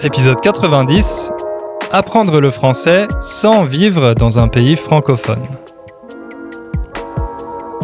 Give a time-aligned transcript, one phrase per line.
[0.00, 1.32] Épisode 90
[1.90, 5.42] Apprendre le français sans vivre dans un pays francophone.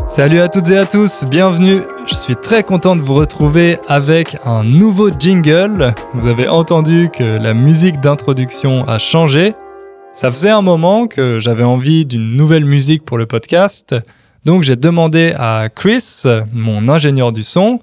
[0.07, 1.81] Salut à toutes et à tous, bienvenue.
[2.07, 5.93] Je suis très content de vous retrouver avec un nouveau jingle.
[6.15, 9.55] Vous avez entendu que la musique d'introduction a changé.
[10.13, 13.97] Ça faisait un moment que j'avais envie d'une nouvelle musique pour le podcast.
[14.45, 17.81] Donc j'ai demandé à Chris, mon ingénieur du son,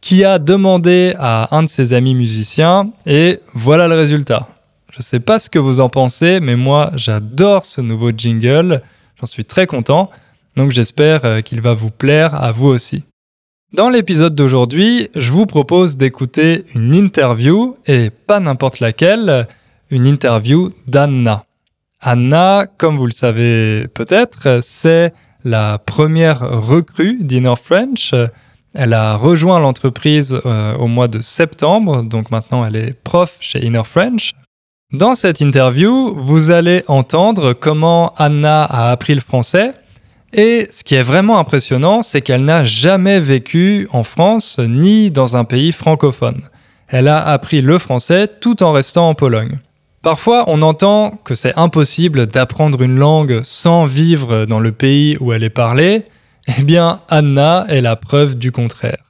[0.00, 4.48] qui a demandé à un de ses amis musiciens et voilà le résultat.
[4.92, 8.82] Je ne sais pas ce que vous en pensez, mais moi j'adore ce nouveau jingle,
[9.20, 10.10] j'en suis très content,
[10.56, 13.04] donc j'espère euh, qu'il va vous plaire à vous aussi.
[13.74, 19.46] Dans l'épisode d'aujourd'hui, je vous propose d'écouter une interview, et pas n'importe laquelle,
[19.90, 21.44] une interview d'Anna.
[22.00, 25.12] Anna, comme vous le savez peut-être, c'est
[25.44, 28.14] la première recrue d'Inner French,
[28.78, 33.64] elle a rejoint l'entreprise euh, au mois de septembre, donc maintenant elle est prof chez
[33.64, 34.34] Inner French.
[34.92, 39.72] Dans cette interview, vous allez entendre comment Anna a appris le français.
[40.32, 45.36] Et ce qui est vraiment impressionnant, c'est qu'elle n'a jamais vécu en France ni dans
[45.36, 46.42] un pays francophone.
[46.86, 49.58] Elle a appris le français tout en restant en Pologne.
[50.02, 55.32] Parfois, on entend que c'est impossible d'apprendre une langue sans vivre dans le pays où
[55.32, 56.04] elle est parlée,
[56.58, 59.04] eh bien, Anna est la preuve du contraire.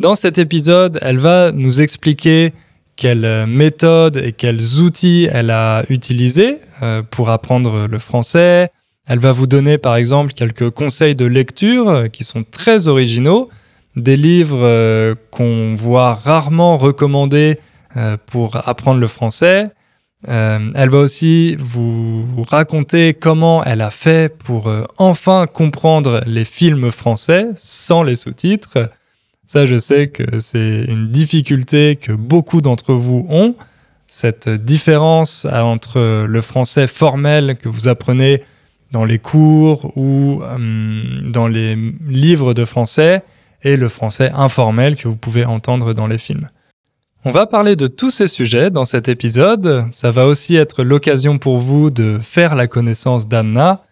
[0.00, 2.52] Dans cet épisode, elle va nous expliquer
[2.96, 8.70] quelles méthodes et quels outils elle a utilisés euh, pour apprendre le français.
[9.06, 13.50] Elle va vous donner par exemple quelques conseils de lecture qui sont très originaux,
[13.94, 17.58] des livres euh, qu'on voit rarement recommandés
[17.96, 19.68] euh, pour apprendre le français.
[20.28, 26.44] Euh, elle va aussi vous raconter comment elle a fait pour euh, enfin comprendre les
[26.44, 28.90] films français sans les sous-titres.
[29.46, 33.54] Ça, je sais que c'est une difficulté que beaucoup d'entre vous ont.
[34.08, 38.42] Cette différence entre le français formel que vous apprenez
[38.92, 41.76] dans les cours ou euh, dans les
[42.08, 43.22] livres de français
[43.62, 46.48] et le français informel que vous pouvez entendre dans les films.
[47.28, 49.86] On va parler de tous ces sujets dans cet épisode.
[49.90, 53.82] Ça va aussi être l'occasion pour vous de faire la connaissance d'Anna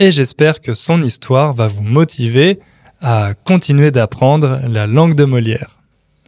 [0.00, 2.58] et j'espère que son histoire va vous motiver
[3.00, 5.78] à continuer d'apprendre la langue de Molière.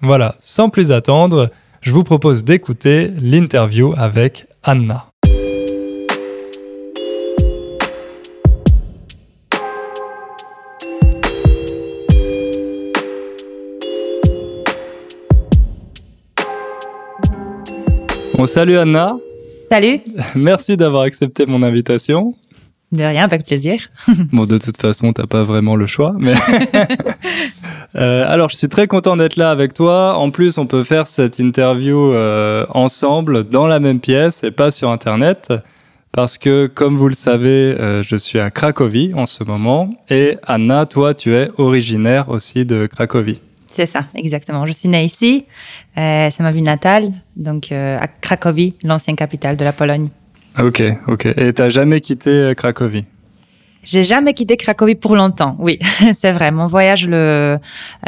[0.02, 5.06] Voilà, sans plus attendre, je vous propose d'écouter l'interview avec Anna.
[18.36, 19.16] Bon, salut Anna.
[19.70, 20.00] Salut.
[20.36, 22.34] Merci d'avoir accepté mon invitation.
[22.92, 23.88] De rien, avec plaisir.
[24.32, 26.14] bon, de toute façon, t'as pas vraiment le choix.
[26.19, 26.34] Mais
[27.96, 30.19] euh, alors, je suis très content d'être là avec toi.
[30.19, 34.70] En plus, on peut faire cette interview euh, ensemble dans la même pièce et pas
[34.70, 35.54] sur Internet.
[36.12, 39.94] Parce que, comme vous le savez, euh, je suis à Cracovie en ce moment.
[40.10, 43.41] Et Anna, toi, tu es originaire aussi de Cracovie.
[43.76, 44.64] C'est ça, exactement.
[44.64, 45.44] Je suis née ici,
[45.98, 50.09] euh, c'est ma ville natale, donc euh, à Cracovie, l'ancienne capitale de la Pologne.
[50.59, 51.26] Ok, ok.
[51.37, 53.04] Et t'as jamais quitté euh, Cracovie?
[53.84, 55.78] J'ai jamais quitté Cracovie pour longtemps, oui,
[56.14, 56.53] c'est vrai.
[56.53, 57.59] Mon voyage le,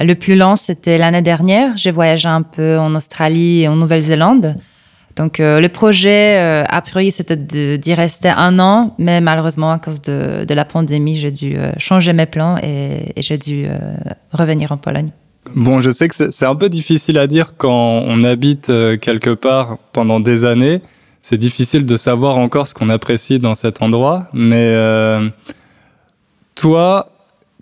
[0.00, 1.76] le plus long, c'était l'année dernière.
[1.76, 4.56] J'ai voyagé un peu en Australie et en Nouvelle-Zélande.
[5.16, 10.44] Donc le projet, a priori, c'était d'y rester un an, mais malheureusement, à cause de,
[10.44, 13.66] de la pandémie, j'ai dû changer mes plans et, et j'ai dû
[14.32, 15.10] revenir en Pologne.
[15.54, 19.30] Bon, je sais que c'est un peu difficile à dire quand on habite euh, quelque
[19.30, 20.80] part pendant des années.
[21.22, 24.28] C'est difficile de savoir encore ce qu'on apprécie dans cet endroit.
[24.32, 25.28] Mais euh,
[26.54, 27.10] toi,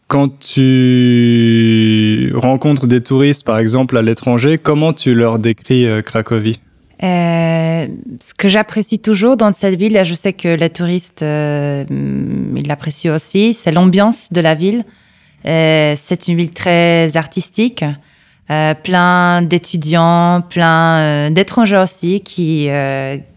[0.08, 6.60] quand tu rencontres des touristes, par exemple, à l'étranger, comment tu leur décris euh, Cracovie?
[7.00, 13.14] Ce que j'apprécie toujours dans cette ville, et je sais que les touristes, ils l'apprécient
[13.14, 14.84] aussi, c'est l'ambiance de la ville.
[15.44, 17.84] Euh, c'est une ville très artistique,
[18.50, 22.68] euh, plein d'étudiants, plein euh, d'étrangers aussi qui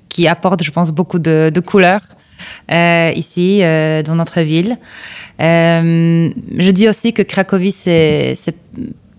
[0.10, 2.02] qui apportent, je pense, beaucoup de, de couleurs
[2.70, 4.78] ici dans notre ville.
[5.40, 8.56] je dis aussi que Cracovie c'est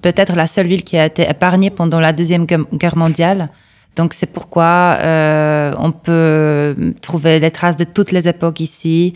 [0.02, 3.50] peut-être la seule ville qui a été épargnée pendant la deuxième guerre mondiale.
[3.96, 4.98] Donc c'est pourquoi
[5.78, 9.14] on peut trouver des traces de toutes les époques ici.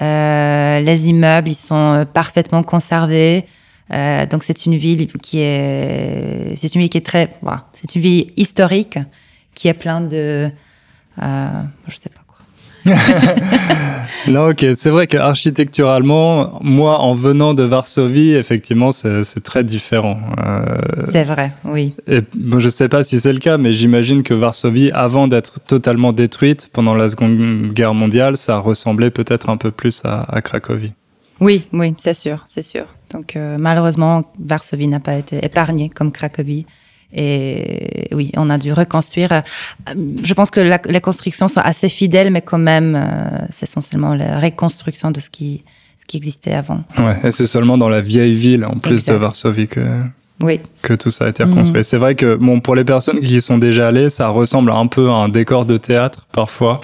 [0.00, 3.46] Euh, les immeubles, ils sont euh, parfaitement conservés.
[3.92, 7.94] Euh, donc c'est une ville qui est, c'est une ville qui est très, voilà, c'est
[7.94, 8.98] une ville historique
[9.54, 10.50] qui est plein de,
[11.18, 12.10] je sais
[14.28, 20.18] non, ok, c'est vrai qu'architecturalement, moi, en venant de Varsovie, effectivement, c'est très différent.
[20.44, 20.78] Euh,
[21.10, 21.94] c'est vrai, oui.
[22.06, 25.28] Et, bon, je ne sais pas si c'est le cas, mais j'imagine que Varsovie, avant
[25.28, 30.40] d'être totalement détruite pendant la Seconde Guerre mondiale, ça ressemblait peut-être un peu plus à,
[30.42, 30.92] Cracovie.
[31.40, 32.86] Oui, oui, c'est sûr, c'est sûr.
[33.10, 36.66] Donc euh, malheureusement, Varsovie n'a pas été épargnée comme Cracovie.
[37.12, 39.42] Et oui, on a dû reconstruire.
[40.22, 44.40] Je pense que les constructions sont assez fidèles, mais quand même, euh, c'est essentiellement la
[44.40, 45.62] reconstruction de ce qui,
[46.00, 46.82] ce qui existait avant.
[46.98, 50.02] Ouais, et c'est seulement dans la vieille ville, en plus de Varsovie, que,
[50.42, 50.60] oui.
[50.82, 51.78] que tout ça a été reconstruit.
[51.78, 51.84] Mhm.
[51.84, 54.86] C'est vrai que bon, pour les personnes qui y sont déjà allées, ça ressemble un
[54.86, 56.80] peu à un décor de théâtre parfois.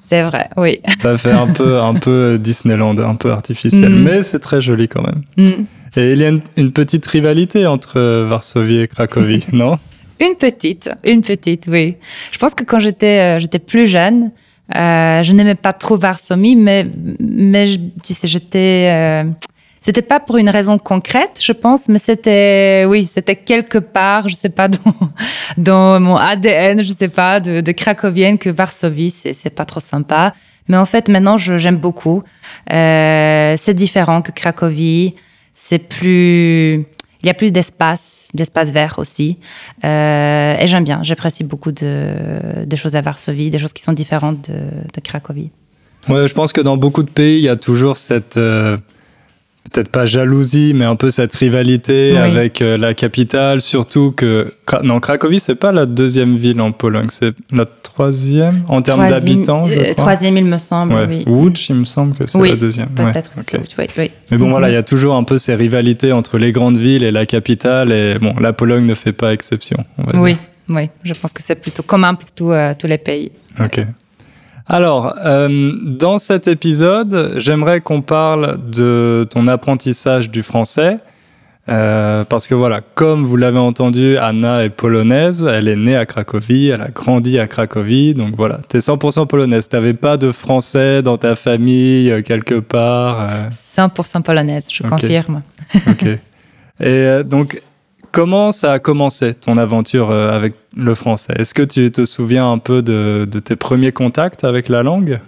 [0.00, 0.80] C'est vrai, oui.
[1.00, 4.02] Ça fait un peu, un peu Disneyland, un peu artificiel, mhm.
[4.02, 5.22] mais c'est très joli quand même.
[5.36, 5.66] Mhm.
[5.98, 9.80] Et il y a une, petite rivalité entre Varsovie et Cracovie, non?
[10.20, 11.96] Une petite, une petite, oui.
[12.30, 14.30] Je pense que quand j'étais euh, j'étais plus jeune,
[14.76, 16.86] euh, je n'aimais pas trop Varsovie, mais
[17.18, 17.66] mais
[18.04, 19.24] tu sais, j'étais euh,
[19.80, 24.36] c'était pas pour une raison concrète, je pense, mais c'était oui, c'était quelque part, je
[24.36, 24.94] sais pas dans
[25.56, 29.80] dans mon ADN, je sais pas, de, de cracovienne que Varsovie, c'est c'est pas trop
[29.80, 30.32] sympa.
[30.68, 32.22] Mais en fait, maintenant, j'aime beaucoup.
[32.68, 35.14] c'est différent que Cracovie
[35.60, 36.86] c'est plus
[37.22, 39.38] il y a plus d'espace, d'espace vert aussi.
[39.84, 44.48] Euh, et j'aime bien, j'apprécie beaucoup de, choses à Varsovie, des choses qui sont différentes
[44.48, 44.60] de,
[44.94, 45.50] de Cracovie.
[46.08, 48.78] Ouais, je pense que dans beaucoup de pays, il y a toujours cette, euh,
[49.70, 55.00] peut-être pas jalousie, mais un peu cette rivalité avec euh, la capitale, surtout que non,
[55.00, 59.64] Cracovie c'est pas la deuxième ville en Pologne, c'est la troisième en termes d'habitants.
[59.68, 60.94] Euh, troisième, il me semble.
[61.08, 61.24] Oui.
[61.26, 62.88] Łódź, il me semble que c'est la deuxième.
[62.88, 63.30] Peut-être.
[63.98, 66.78] Oui, Mais bon, voilà, il y a toujours un peu ces rivalités entre les grandes
[66.78, 69.84] villes et la capitale, et bon, la Pologne ne fait pas exception.
[70.14, 70.36] oui,
[70.68, 73.32] oui, je pense que c'est plutôt commun pour euh, tous les pays.
[73.58, 73.80] Ok.
[74.70, 80.98] Alors, euh, dans cet épisode, j'aimerais qu'on parle de ton apprentissage du français.
[81.70, 86.06] Euh, parce que voilà, comme vous l'avez entendu, Anna est polonaise, elle est née à
[86.06, 90.32] Cracovie, elle a grandi à Cracovie, donc voilà, tu es 100% polonaise, t'avais pas de
[90.32, 95.42] français dans ta famille euh, quelque part 100% polonaise, je confirme.
[95.86, 96.06] ok.
[96.80, 97.60] Et donc,
[98.12, 101.34] Comment ça a commencé ton aventure euh, avec le français?
[101.36, 105.20] Est-ce que tu te souviens un peu de, tes premiers contacts avec la langue?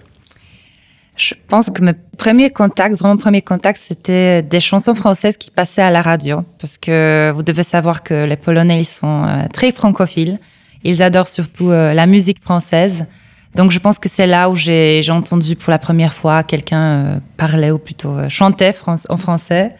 [1.17, 5.83] Je pense que mes premiers contacts, vraiment premiers contacts, c'était des chansons françaises qui passaient
[5.83, 6.43] à la radio.
[6.59, 10.39] Parce que vous devez savoir que les Polonais, ils sont euh, très francophiles.
[10.83, 13.05] Ils adorent surtout euh, la musique française.
[13.55, 17.73] Donc je pense que c'est là où j'ai entendu pour la première fois quelqu'un parler
[17.73, 19.75] ou plutôt chanter en français.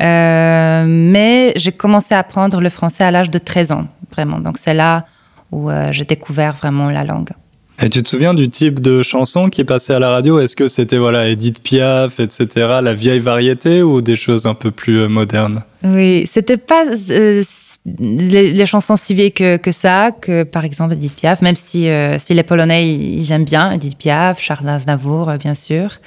[0.00, 4.38] Euh, mais j'ai commencé à apprendre le français à l'âge de 13 ans, vraiment.
[4.38, 5.04] Donc c'est là
[5.52, 7.30] où euh, j'ai découvert vraiment la langue.
[7.82, 10.38] Et tu te souviens du type de chanson qui passait à la radio?
[10.38, 12.48] Est-ce que c'était voilà Edith Piaf, etc.,
[12.82, 15.64] la vieille variété ou des choses un peu plus euh, modernes?
[15.82, 16.84] Oui, c'était pas
[17.98, 21.88] les, chansons si vieilles que, que, ça, que par exemple Edith Piaf, même si,
[22.18, 26.00] si les Polonais ils aiment bien Edith Piaf, Charles Aznavour, bien sûr.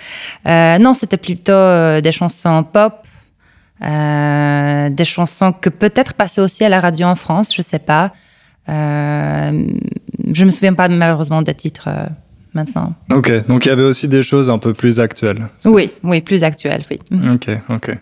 [0.45, 1.51] non, c'était plutôt
[2.01, 2.93] des chansons pop
[3.85, 8.13] euh, des chansons que peut-être passaient aussi à la radio en France, je sais pas.
[8.69, 9.67] Euh,
[10.31, 12.05] je me souviens pas malheureusement des titres euh,
[12.53, 12.93] maintenant.
[13.13, 15.49] Ok, donc il y avait aussi des choses un peu plus actuelles.
[15.65, 16.99] Oui, oui, plus actuelles, oui.
[17.11, 17.33] Mhm.
[17.33, 17.97] Ok, ok.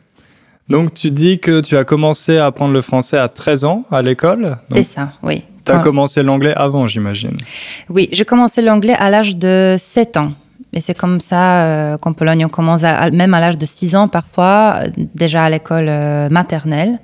[0.70, 4.02] Donc tu dis que tu as commencé à apprendre le français à 13 ans à
[4.02, 5.44] l'école C'est ça, oui.
[5.66, 7.38] Tu as commencé l'anglais avant, j'imagine.
[7.90, 10.34] Oui, j'ai commencé l'anglais à l'âge de 7 ans.
[10.74, 14.08] Et c'est comme ça euh, qu'en Pologne, on commence même à l'âge de 6 ans
[14.08, 14.80] parfois,
[15.16, 17.00] déjà à l'école euh, maternelle,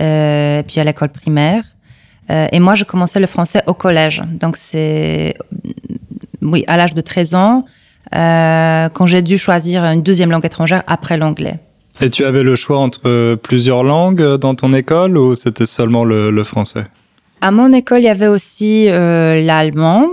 [0.00, 1.64] euh, puis à l'école primaire.
[2.28, 4.22] et moi, je commençais le français au collège.
[4.40, 5.34] Donc c'est,
[6.42, 7.64] oui, à l'âge de 13 ans,
[8.12, 11.58] quand j'ai dû choisir une deuxième langue étrangère après l'anglais.
[12.02, 16.30] Et tu avais le choix entre plusieurs langues dans ton école ou c'était seulement le,
[16.30, 16.84] le français?
[17.40, 20.06] À mon école, il y avait aussi l'allemand,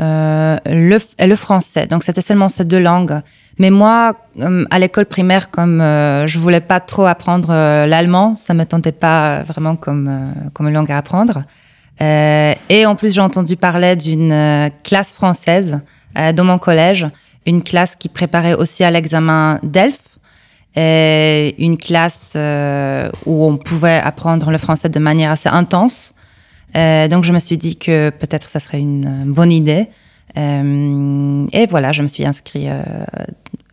[0.00, 1.86] euh, le, et le français.
[1.86, 3.20] Donc c'était seulement ces deux langues.
[3.58, 7.50] Mais moi, euh, à l'école primaire, comme euh, je voulais pas trop apprendre
[7.86, 11.44] l'allemand, ça me tentait pas vraiment comme comme langue à apprendre.
[12.00, 15.78] et en plus, j'ai entendu parler d'une classe française
[16.16, 17.06] dans mon collège,
[17.46, 20.00] une classe qui préparait aussi à l'examen DELF,
[20.76, 22.36] une classe
[23.26, 26.14] où on pouvait apprendre le français de manière assez intense.
[26.76, 29.86] Euh, donc je me suis dit que peut-être ça serait une bonne idée.
[30.36, 32.82] Euh, et voilà, je me suis inscrite euh,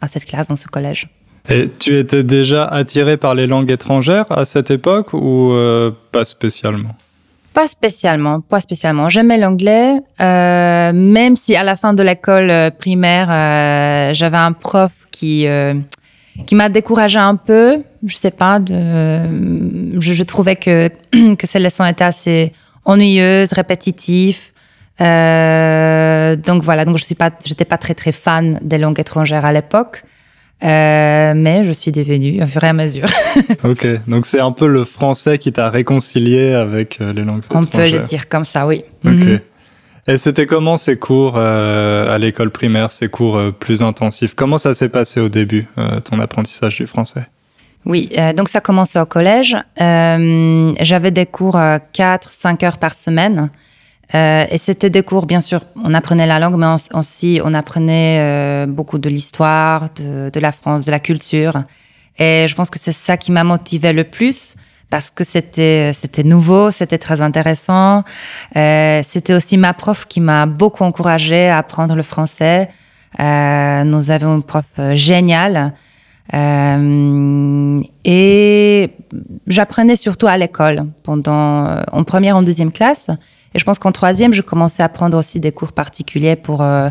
[0.01, 1.08] à cette classe dans ce collège.
[1.50, 5.51] Et tu étais déjà attiré par les langues étrangères à cette époque ou
[6.12, 6.96] pas spécialement?
[7.53, 9.10] Pas spécialement, pas spécialement.
[9.10, 14.53] J'aimais l'anglais, euh, même si à la fin de l'école euh, primaire, euh, j'avais un
[14.53, 15.74] prof qui euh,
[16.46, 17.84] qui m'a découragé un peu.
[18.05, 20.89] Je sais pas, de, je, je trouvais que
[21.36, 22.53] que ces leçons étaient assez
[22.85, 24.51] ennuyeuses, répétitives.
[25.00, 29.45] Euh, donc voilà, donc je suis pas, j'étais pas très très fan des langues étrangères
[29.45, 30.03] à l'époque.
[30.63, 33.07] Euh, mais je suis devenue au fur et à mesure.
[33.63, 37.69] ok, donc c'est un peu le français qui t'a réconcilié avec euh, les langues étrangères.
[37.73, 38.83] On peut le dire comme ça, oui.
[39.03, 39.11] Ok.
[39.11, 39.39] Mhm.
[40.07, 44.33] Et c'était comment ces cours euh, à l'école primaire, ces cours euh, plus intensifs?
[44.33, 47.27] Comment ça s'est passé au début, euh, ton apprentissage du français?
[47.85, 49.57] Oui, euh, donc ça commençait au collège.
[49.79, 53.50] Euh, J'avais des cours 4-5 heures par semaine.
[54.13, 58.17] Euh, et c'était des cours, bien sûr, on apprenait la langue, mais aussi on apprenait
[58.19, 61.63] euh, beaucoup de l'histoire, de, de la France, de la culture.
[62.19, 64.55] Et je pense que c'est ça qui m'a motivé le plus
[64.89, 68.03] parce que c'était c'était nouveau, c'était très intéressant.
[68.57, 72.69] Euh, c'était aussi ma prof qui m'a beaucoup encouragée à apprendre le français.
[73.19, 75.73] Euh, nous avions une prof euh, géniale.
[76.33, 78.89] Euh, et
[79.47, 83.09] j'apprenais surtout à l'école pendant euh, en première, en deuxième classe.
[83.53, 86.89] Et je pense qu'en troisième, je commençais à prendre aussi des cours particuliers pour euh,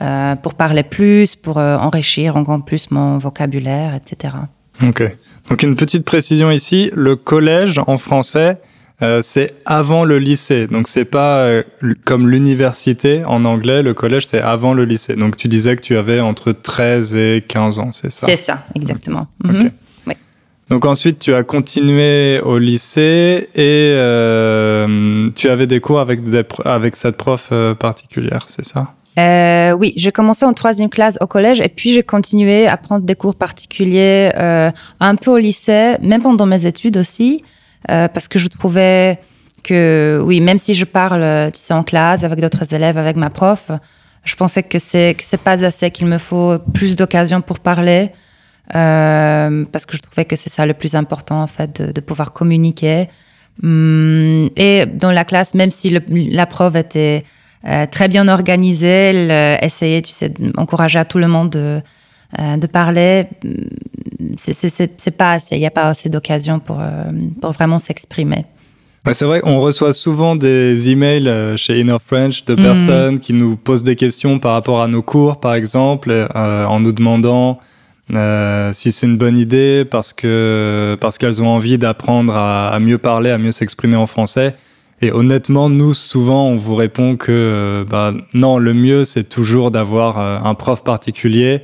[0.00, 4.34] euh, pour parler plus, pour enrichir encore plus mon vocabulaire, etc.
[4.82, 5.02] Ok.
[5.48, 8.60] Donc une petite précision ici, le collège en français,
[9.02, 10.66] euh, c'est avant le lycée.
[10.66, 11.62] Donc c'est pas euh,
[12.04, 15.16] comme l'université en anglais, le collège c'est avant le lycée.
[15.16, 18.26] Donc tu disais que tu avais entre 13 et 15 ans, c'est ça?
[18.26, 19.26] C'est ça, exactement.
[19.44, 19.70] Mhm.
[20.68, 26.42] Donc ensuite tu as continué au lycée et euh, tu avais des cours avec, des
[26.42, 28.94] pr- avec cette prof particulière, c'est ça?
[29.18, 33.04] Euh, oui, j'ai commencé en troisième classe au collège et puis j'ai continué à prendre
[33.04, 37.42] des cours particuliers euh, un peu au lycée, même pendant mes études aussi,
[37.88, 39.18] euh, parce que je trouvais
[39.62, 43.16] que, oui, même si je parle, euh, tu sais, en classe avec d'autres élèves, avec
[43.16, 43.70] ma prof,
[44.24, 48.10] je pensais que c'est que c'est pas assez, qu'il me faut plus d'occasions pour parler,
[48.74, 52.32] euh, parce que je trouvais que c'est ça le plus important en fait, de, pouvoir
[52.32, 53.08] communiquer.
[53.62, 57.24] Hum, et dans la classe, même si la prof était
[57.90, 61.82] très bien organisée, elle essayait, tu sais, d'encourager à tout le monde de,
[62.38, 63.26] euh, de parler.
[63.44, 63.54] Hum,
[64.36, 67.04] C'est- pas assez, il n'y a pas assez d'occasions pour, euh,
[67.40, 68.44] pour vraiment s'exprimer.
[69.06, 72.62] Ouais, c'est vrai qu'on reçoit souvent des emails euh, chez Inner French de Mhm.
[72.62, 76.80] personnes qui nous posent des questions par rapport à nos cours, par exemple, euh, en
[76.80, 77.58] nous demandant
[78.12, 82.78] euh, si c'est une bonne idée parce que parce qu'elles ont envie d'apprendre à, à
[82.80, 84.54] mieux parler, à mieux s'exprimer en français.
[85.00, 89.70] Et honnêtement, nous souvent, on vous répond que euh, bah, non, le mieux c'est toujours
[89.70, 91.62] d'avoir un prof particulier.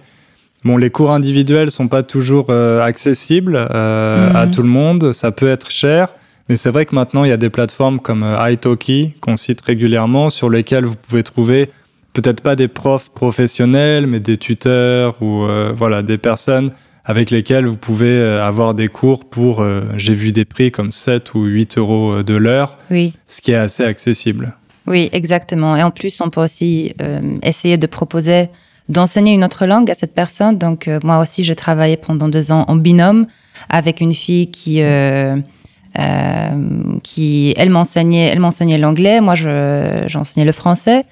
[0.66, 4.34] Bon, les cours individuels sont pas toujours euh, accessibles euh, Mhm.
[4.36, 5.12] à tout le monde.
[5.12, 6.08] Ça peut être cher.
[6.48, 9.60] Mais c'est vrai que maintenant, il y a des plateformes comme euh, Italki qu'on cite
[9.60, 11.70] régulièrement sur lesquelles vous pouvez trouver
[12.14, 16.72] peut-être pas des profs professionnels, mais des tuteurs ou euh, voilà des personnes
[17.04, 19.64] avec lesquelles vous pouvez avoir des cours pour,
[19.96, 23.12] j'ai vu des prix comme 7 ou 8 euros de l'heure, Oui.
[23.28, 24.54] ce qui est assez accessible.
[24.88, 25.76] Oui, exactement.
[25.76, 26.92] Et en plus, on peut aussi
[27.44, 28.48] essayer de proposer
[28.88, 30.58] d'enseigner une autre langue à cette personne.
[30.58, 33.26] Donc, euh, moi aussi, j'ai travaillé pendant deux ans en binôme
[33.68, 35.36] avec une fille qui, euh,
[35.98, 36.50] euh,
[37.02, 39.20] qui elle m'enseignait, elle m'enseignait l'anglais.
[39.20, 41.04] Moi, je, j'enseignais le français.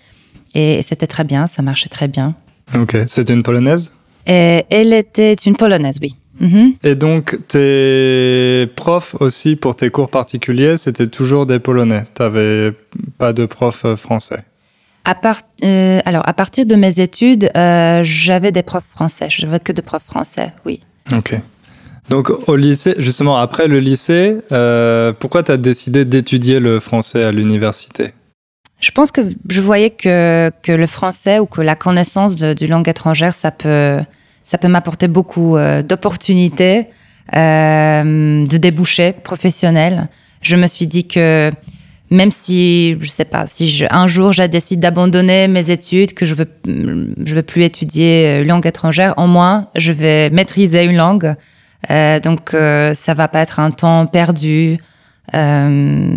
[0.54, 2.34] Et c'était très bien, ça marchait très bien.
[2.74, 3.92] Ok, c'était une polonaise?
[4.26, 6.14] Et elle était une polonaise, oui.
[6.40, 6.74] Mhm.
[6.82, 12.04] Et donc, tes profs aussi pour tes cours particuliers, c'était toujours des polonais?
[12.14, 12.72] T'avais
[13.18, 14.44] pas de prof euh, français?
[15.04, 19.28] À part, euh, alors, à partir de mes études, euh, j'avais des profs français.
[19.28, 20.80] Je n'avais que des profs français, oui.
[21.12, 21.34] Ok.
[22.08, 27.22] Donc au lycée, justement après le lycée, euh, pourquoi tu as décidé d'étudier le français
[27.22, 28.12] à l'université?
[28.80, 32.66] Je pense que je voyais que, que le français ou que la connaissance de, du
[32.66, 34.00] langue étrangère, ça peut,
[34.42, 35.56] ça peut m'apporter beaucoup
[35.88, 36.88] d'opportunités,
[37.32, 40.08] de débouchés professionnels.
[40.42, 41.50] Je me suis dit que
[42.14, 46.34] même si, je sais pas, si un jour je décide d'abandonner mes études, que je
[46.34, 51.34] veux, je veux plus étudier euh, langue étrangère, au moins je vais maîtriser une langue.
[51.90, 54.78] Euh, donc euh, ça va pas être un temps perdu.
[55.34, 56.16] Euh,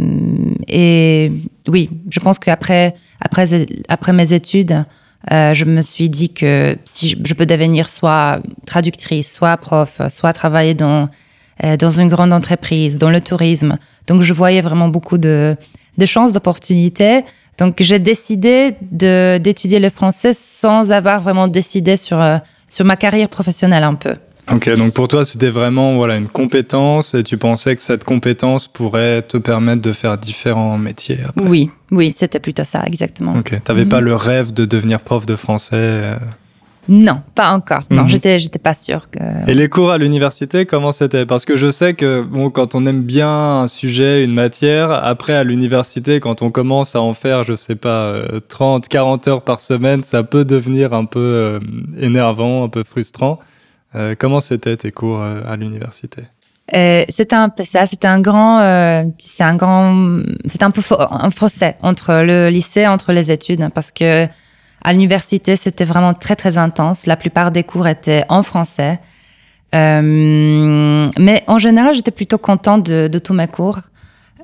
[0.67, 1.31] et
[1.67, 4.85] oui, je pense qu'après après, après mes études,
[5.29, 10.73] je me suis dit que si je, peux devenir soit traductrice, soit prof, soit travailler
[10.73, 11.09] dans,
[11.79, 13.77] dans une grande entreprise, dans le tourisme.
[14.07, 15.57] Donc je voyais vraiment beaucoup de,
[15.97, 17.23] de chances, d'opportunités.
[17.57, 22.37] Donc j'ai décidé d'étudier le français sans avoir vraiment décidé sur, euh,
[22.69, 24.15] sur ma carrière professionnelle un peu.
[24.53, 28.69] Ok, donc pour toi, c'était vraiment voilà une compétence et tu pensais que cette compétence
[28.69, 31.19] pourrait te permettre de faire différents métiers.
[31.27, 31.45] Après.
[31.49, 33.35] Oui, oui, c'était plutôt ça, exactement.
[33.35, 36.15] Ok, t'avais pas le rêve de devenir prof de français euh,
[36.89, 37.83] Non, pas encore.
[37.91, 38.09] Non, Mhm.
[38.09, 39.19] j'étais, j'étais pas sûre que.
[39.49, 41.25] Et les cours à l'université, comment c'était?
[41.25, 45.33] Parce que je sais que bon, quand on aime bien un sujet, une matière, après
[45.33, 49.41] à l'université, quand on commence à en faire, je sais pas, euh, 30, 40 heures
[49.43, 51.59] par semaine, ça peut devenir un peu euh,
[51.99, 53.39] énervant, un peu frustrant.
[53.95, 56.23] Euh, comment c'était tes cours euh, à l'université?
[56.75, 60.81] Euh, c'était un peu ça, c'était un grand, euh, c'est un grand, c'était un peu
[61.09, 64.27] un fossé entre le lycée, entre les études, parce que
[64.83, 67.05] à l'université c'était vraiment très très intense.
[67.05, 68.99] La plupart des cours étaient en français,
[69.75, 73.79] Euh, mais en général j'étais plutôt contente de, de tous mes cours.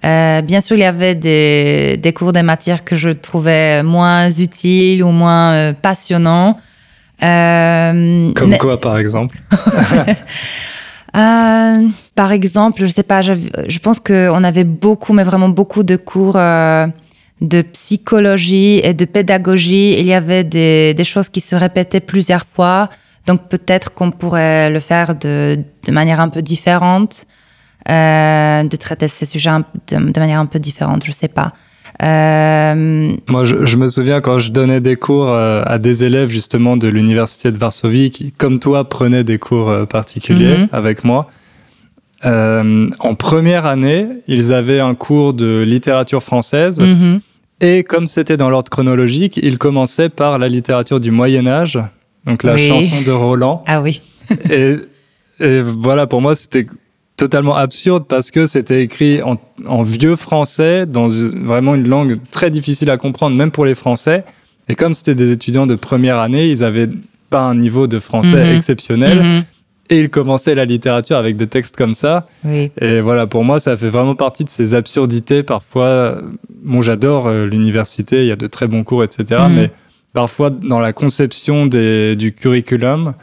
[0.06, 4.30] Euh, bien sûr, il y avait des, des cours, des matières que je trouvais moins
[4.30, 6.58] utiles ou moins euh, passionnants.
[7.24, 9.38] Euh, Comme mais- quoi, par exemple
[11.14, 13.34] par exemple, je sais pas, je,
[13.68, 16.36] je pense qu'on avait beaucoup, mais vraiment beaucoup de cours
[17.44, 19.96] de psychologie et de pédagogie.
[20.00, 22.90] Il y avait des, des choses qui se répétaient plusieurs fois.
[23.28, 27.26] Donc peut-être qu'on pourrait le faire de, de manière un peu différente,
[27.90, 29.52] euh, de traiter ces sujets
[29.90, 31.54] de, de manière un peu différente, je sais pas.
[32.02, 36.30] Euh, Moi, je, je me souviens quand je donnais des cours euh, à des élèves
[36.30, 40.70] justement de l'université de Varsovie qui, comme toi, prenaient des cours particuliers Mhm.
[40.72, 41.30] avec moi.
[42.26, 47.20] Euh, en première année, ils avaient un cours de littérature française mhm.
[47.62, 51.80] Et comme c'était dans l'ordre chronologique, ils commençaient par la littérature du Moyen Âge,
[52.26, 52.68] donc la Oui.
[52.68, 53.64] chanson de Roland.
[53.68, 54.02] Ah oui.
[54.50, 54.76] et,
[55.40, 56.66] et voilà, pour moi, c'était
[57.18, 62.50] totalement absurde parce que c'était écrit en, en vieux français, dans vraiment une langue très
[62.50, 64.24] difficile à comprendre, même pour les Français.
[64.68, 66.90] Et comme c'était des étudiants de première année, ils avaient
[67.30, 68.56] pas un niveau de français Mhm.
[68.56, 69.22] exceptionnel.
[69.22, 69.44] Mhm.
[69.94, 72.26] Et ils commençaient la littérature avec des textes comme ça.
[72.44, 72.72] Oui.
[72.82, 75.44] Et voilà, pour moi, ça fait vraiment partie de ces absurdités.
[75.44, 76.18] Parfois,
[76.64, 79.42] bon, j'adore euh, l'université, il y a de très bons cours, etc.
[79.48, 79.56] Mhm.
[79.56, 79.72] Mais
[80.12, 83.14] parfois, dans la conception des, du curriculum,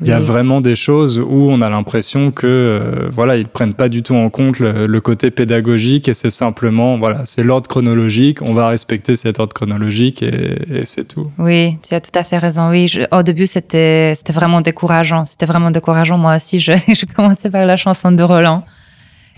[0.00, 3.74] il y a vraiment des choses où on a l'impression que, euh, voilà, ils prennent
[3.74, 7.68] pas du tout en compte le, le côté pédagogique et c'est simplement, voilà, c'est l'ordre
[7.68, 11.30] chronologique, on va respecter cet ordre chronologique et, et c'est tout.
[11.38, 12.68] Oui, tu as tout à fait raison.
[12.70, 15.24] Oui, je- au début, c'était c'était vraiment décourageant.
[15.26, 16.18] C'était vraiment décourageant.
[16.18, 18.64] Moi aussi, je, je commençais par la chanson de Roland.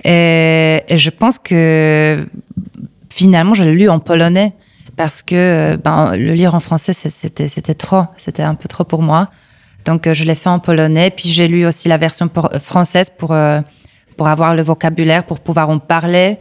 [0.05, 2.27] Et, et je pense que
[3.13, 4.53] finalement, je l'ai lu en polonais
[4.97, 8.05] parce que ben, le lire en français, c'était c'était trop.
[8.17, 9.29] C'était un peu trop pour moi.
[9.87, 11.11] Donc, euh, je l'ai fait en polonais.
[11.11, 13.61] Puis, j'ai lu aussi la version euh, française pour, euh,
[14.17, 16.39] pour avoir le vocabulaire, pour pouvoir en parler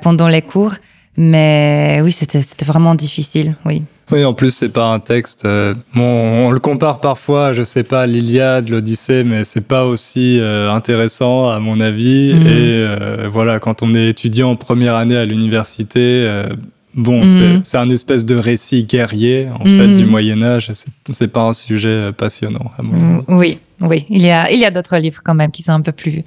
[0.00, 0.72] pendant les cours.
[1.18, 3.82] Mais oui, c'était vraiment difficile, oui.
[4.12, 5.44] Oui, en plus, c'est pas un texte.
[5.44, 10.38] euh, bon, on le compare parfois, je sais pas, l'Iliade, l'Odyssée, mais c'est pas aussi
[10.38, 12.32] euh, intéressant à mon avis.
[12.32, 12.46] Mhm.
[12.46, 16.30] Et euh, voilà, quand on est étudiant en première année à l'université,
[16.96, 17.60] bon, Mhm.
[17.64, 19.94] c'est- un espèce de récit guerrier en fait Mhm.
[19.94, 20.70] du Moyen Âge.
[20.72, 24.06] c'est- pas un sujet passionnant à mon Oui, oui.
[24.10, 26.24] Il y a, il y a d'autres livres quand même qui sont un peu plus,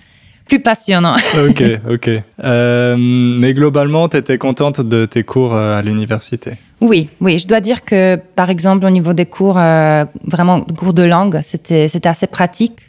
[0.48, 1.16] plus passionnants.
[1.50, 2.10] Ok, ok.
[2.44, 6.54] Euh, mais globalement, t'étais contente de tes cours euh, à l'université?
[6.82, 7.40] Oui, oui.
[7.40, 11.40] Je dois dire que, par exemple, au niveau des cours, euh, vraiment cours de langue,
[11.44, 12.80] c'était, c'était assez pratique,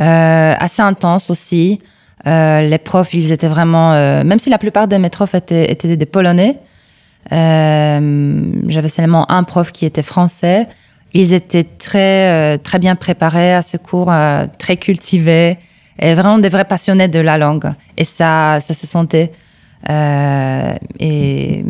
[0.00, 1.80] euh, assez intense aussi.
[2.26, 5.70] Euh, les profs, ils étaient vraiment, euh, même si la plupart de mes profs étaient,
[5.70, 6.58] étaient des Polonais,
[7.30, 10.66] j'avais seulement un prof qui était français.
[11.14, 15.58] Ils étaient très, euh, très bien préparés à ce cours, euh, très cultivés,
[15.98, 17.72] et vraiment des vrais passionnés de la langue.
[17.96, 19.30] Et ça, ça se sentait.
[19.88, 21.64] Euh, et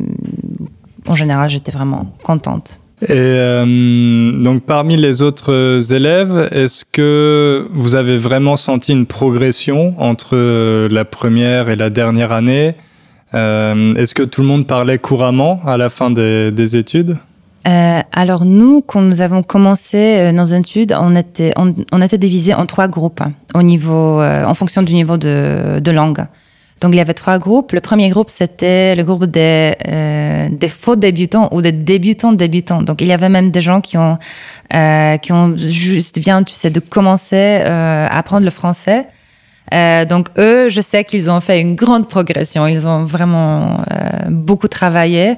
[1.06, 2.80] en général, j'étais vraiment contente.
[3.02, 9.94] Et euh, donc parmi les autres élèves, est-ce que vous avez vraiment senti une progression
[9.98, 12.68] entre euh, la première et la dernière année?
[12.68, 12.83] Euh,
[13.34, 17.16] Est-ce que tout le monde parlait couramment à la fin des, des études?
[17.66, 22.52] Euh, alors nous, quand nous avons commencé euh, nos études, on était, on, était divisé
[22.52, 26.26] en trois groupes hein, au niveau, euh, en fonction du niveau de, langue.
[26.82, 27.72] Donc il y avait trois groupes.
[27.72, 32.82] Le premier groupe, c'était le groupe des, euh, faux débutants ou des débutants débutants.
[32.82, 34.18] Donc il y avait même des gens qui ont,
[34.74, 39.06] euh, qui ont juste bien, tu sais, de commencer euh, à apprendre le français.
[39.72, 42.66] Euh, donc eux, je sais qu'ils ont fait une grande progression.
[42.66, 45.36] Ils ont vraiment euh, beaucoup travaillé.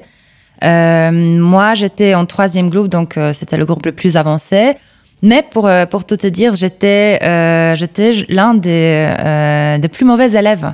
[0.63, 4.73] Euh, moi, j'étais en troisième groupe, donc euh, c'était le groupe le plus avancé.
[5.21, 10.31] Mais pour, euh, pour tout te dire, j'étais euh, j'étais l'un des, des plus mauvais
[10.31, 10.73] élèves.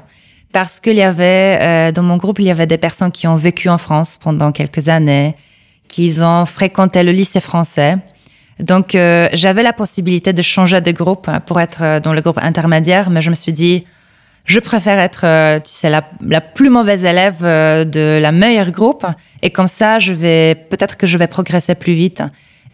[0.52, 3.70] Parce qu'il y avait, dans mon groupe, il y avait des personnes qui ont vécu
[3.70, 5.36] en France pendant quelques années,
[5.88, 7.98] qui ont fréquenté le lycée français.
[8.64, 13.10] Donc, euh, j'avais la possibilité de changer de groupe pour être dans le groupe intermédiaire,
[13.10, 13.84] mais je me suis dit,
[14.46, 19.06] je préfère être, tu sais, la, la, plus mauvaise élève de la meilleure groupe,
[19.42, 22.24] et comme ça, je vais peut-être que je vais progresser plus vite.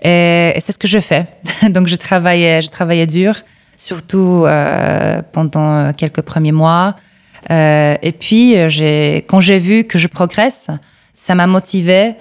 [0.03, 1.25] Et, c'est ce que je fais.
[1.69, 3.33] Donc, je travaillais, je travaillais dur,
[3.75, 4.45] surtout
[5.33, 6.95] pendant quelques premiers mois.
[7.51, 8.53] Euh, et puis,
[9.27, 10.67] quand j'ai vu que je progresse,
[11.15, 12.13] ça m'a motivé.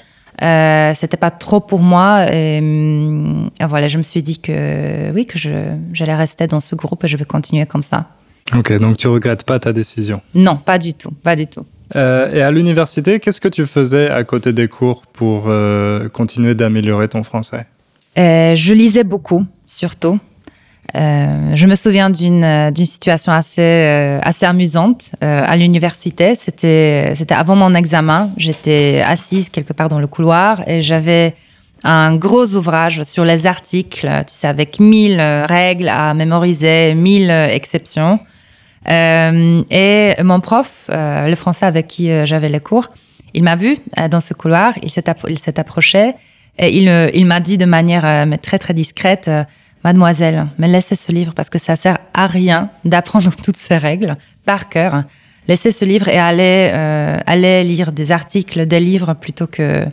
[0.43, 2.27] Euh, c'était pas trop pour moi.
[2.33, 5.51] Et, et, voilà, je me suis dit que oui, que je,
[5.93, 8.09] j'allais rester dans ce groupe et je vais continuer comme ça.
[8.57, 10.23] Ok, donc tu regrettes pas ta décision?
[10.35, 11.67] Non, pas du tout, pas du tout.
[11.97, 16.55] Euh, et à l'université, qu'est-ce que tu faisais à côté des cours pour euh, continuer
[16.55, 17.67] d'améliorer ton français?
[18.19, 20.19] Euh, Je lisais beaucoup, surtout.
[20.97, 26.35] Euh, je me souviens d'une euh, situation assez euh, assez amusante à l'université.
[26.35, 28.31] C'était avant mon examen.
[28.37, 31.35] J'étais assise quelque part dans le couloir et j'avais
[31.85, 38.19] un gros ouvrage sur les articles, tu sais, avec mille règles à mémoriser, mille exceptions.
[38.89, 42.89] Et mon prof, le français avec qui j'avais les cours,
[43.35, 43.79] il m'a vu
[44.11, 44.73] dans ce couloir.
[44.83, 45.05] Il s'est
[45.37, 46.15] s'est approché
[46.59, 49.31] et il il m'a dit de manière très très discrète.
[49.89, 54.19] Mademoiselle, mais laissez ce livre parce que ça sert à rien d'apprendre toutes ces règles
[54.45, 55.05] par cœur.
[55.47, 59.87] Laissez ce livre et allez, euh, allez lire des articles, des livres plutôt que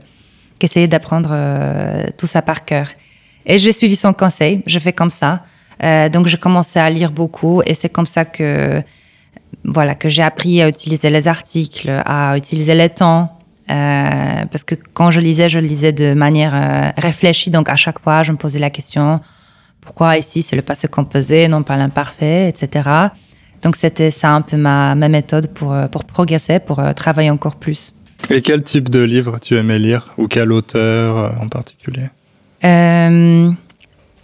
[0.59, 2.87] qu'essayer d'apprendre euh, tout ça par cœur.
[3.45, 5.45] Et j'ai suivi son conseil, je fais comme ça.
[5.81, 8.81] Euh, donc je commençais à lire beaucoup et c'est comme ça que
[9.63, 13.31] voilà que j'ai appris à utiliser les articles, à utiliser les temps.
[13.67, 17.49] Parce que quand je lisais, je lisais de manière réfléchie.
[17.49, 19.21] Donc à chaque fois, je me posais la question
[19.85, 22.89] pourquoi ici c'est le passé composé, non pas l'imparfait, etc.
[23.61, 27.29] Donc c'était ça un peu ma, ma méthode pour, euh, pour progresser, pour euh, travailler
[27.29, 27.93] encore plus.
[28.29, 32.07] Et quel type de livre tu aimais lire ou quel auteur euh, en particulier?
[32.63, 33.51] Euh,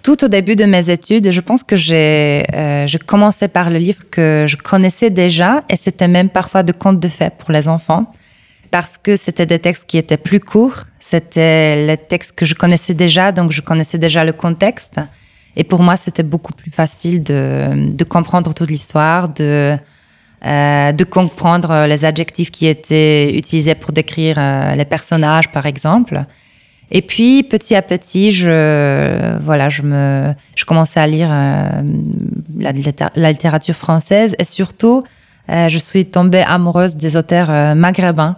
[0.04, 4.04] Tout au début de mes études, je pense que j'ai euh, commencé par le livre
[4.10, 8.12] que je connaissais déjà et c'était même parfois de contes de fées pour les enfants
[8.72, 12.94] parce que c'était des textes qui étaient plus courts, c'était les textes que je connaissais
[12.94, 15.00] déjà, donc je connaissais déjà le contexte.
[15.56, 19.76] Et pour moi, c'était beaucoup plus facile de, comprendre toute l'histoire, de,
[20.46, 26.26] euh, comprendre les adjectifs qui étaient utilisés pour décrire euh, les personnages, par exemple.
[26.92, 31.70] Et puis, petit à petit, je, voilà, je, me, je commençais à lire euh,
[32.58, 32.72] la,
[33.16, 35.04] la, littérature française et surtout,
[35.50, 38.36] euh, je suis tombée amoureuse des auteurs euh, maghrébins,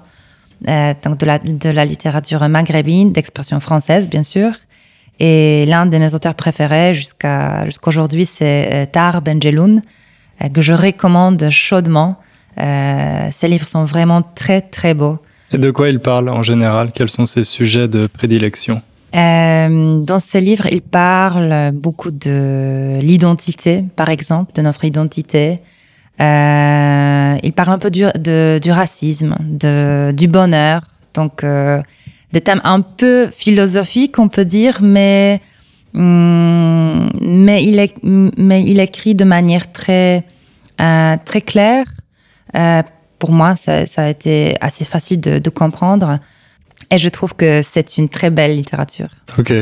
[0.67, 4.51] euh, donc de la, de la littérature maghrébine, d'expression française, bien sûr.
[5.25, 9.81] Et l'un de mes auteurs préférés jusqu'à jusqu'aujourd'hui, c'est Tar Benjeloun,
[10.53, 12.17] que je recommande chaudement.
[12.59, 15.19] Euh, ces livres sont vraiment très, très beaux.
[15.53, 16.91] Et de quoi il parle en général?
[16.91, 18.81] Quels sont ses sujets de prédilection?
[19.15, 25.61] Euh, Dans ces livres, il parle beaucoup de l'identité, par exemple, de notre identité.
[26.19, 30.81] Euh, il parle un peu du, de, du racisme, de, du bonheur.
[31.13, 31.81] Donc, euh,
[32.33, 35.39] des thèmes un peu philosophiques, on peut dire, mais,
[35.93, 40.23] hum, mais, il, écrit de manière très,
[40.81, 41.85] euh, très claire.
[42.55, 42.81] Euh,
[43.19, 46.19] pour moi, ça, ça, a été assez facile de, de, comprendre.
[46.89, 49.09] Et je trouve que c'est une très belle littérature.
[49.37, 49.53] Ok.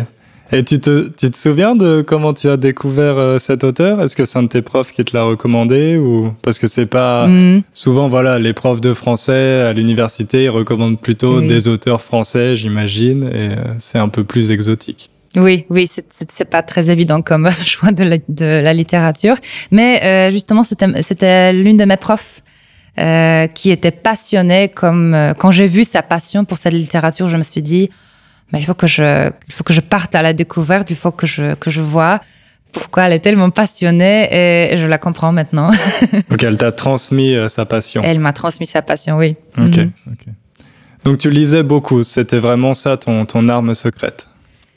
[0.54, 4.02] Et tu te, tu te souviens de comment tu as découvert euh, cet auteur?
[4.02, 6.86] Est-ce que c'est un de tes profs qui te l'a recommandé ou parce que c'est
[6.86, 7.64] pas mmh.
[7.74, 11.48] souvent voilà les profs de français à l'université ils recommandent plutôt mmh.
[11.48, 15.10] des auteurs français j'imagine et euh, c'est un peu plus exotique.
[15.36, 19.36] Oui, oui, c'est pas très évident comme choix de la, de la littérature,
[19.72, 22.42] mais euh, justement c'était l'une de mes profs
[23.00, 27.38] euh, qui était passionnée comme euh, quand j'ai vu sa passion pour cette littérature, je
[27.38, 27.90] me suis dit
[28.52, 31.12] mais il faut que je, il faut que je parte à la découverte, il faut
[31.12, 32.22] que je, que je vois
[32.72, 35.72] pourquoi elle est tellement passionnée et je la comprends maintenant.
[36.32, 38.02] ok, elle t'a transmis euh, sa passion.
[38.04, 39.36] Elle m'a transmis sa passion, oui.
[39.58, 39.90] Ok, mm -hmm.
[40.12, 40.26] ok.
[41.04, 44.28] Donc tu lisais beaucoup, c'était vraiment ça ton, ton arme secrète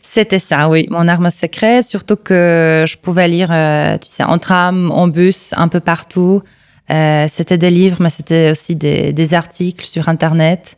[0.01, 4.39] C'était ça, oui, mon arme secrète, surtout que je pouvais lire, euh, tu sais, en
[4.39, 6.43] tram, en bus, un peu partout.
[6.91, 10.77] Euh, c'était des livres, mais c'était aussi des, des, articles sur Internet.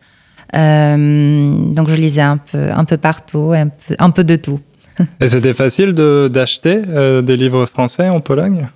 [0.54, 4.60] Euh, donc je lisais un peu, un peu partout, un peu, un peu de tout.
[5.20, 8.68] Et c'était facile d'acheter euh, des livres français en Pologne?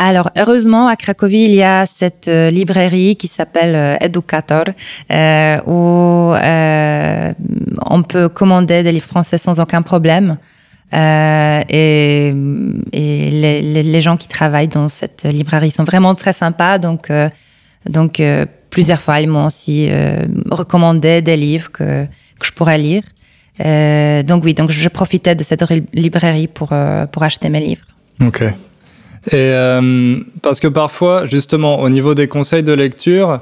[0.00, 4.66] Alors, heureusement, à Cracovie, il y a cette euh, librairie qui s'appelle euh, Educator,
[5.10, 6.34] euh, où
[7.84, 10.38] on peut commander des livres français sans aucun problème.
[10.92, 12.28] Et,
[12.92, 16.78] et les, les, les, gens qui travaillent dans cette librairie sont vraiment très sympas.
[16.78, 17.12] Donc,
[17.86, 18.22] donc
[18.70, 19.90] plusieurs fois, ils m'ont aussi
[20.50, 23.02] recommandé des livres que, que je pourrais lire.
[24.24, 26.72] donc oui, donc je profitais de cette librairie pour,
[27.12, 27.84] pour acheter mes livres.
[28.24, 28.44] Ok.
[29.32, 29.52] Et
[30.42, 33.40] parce que parfois, justement, au niveau des conseils de lecture,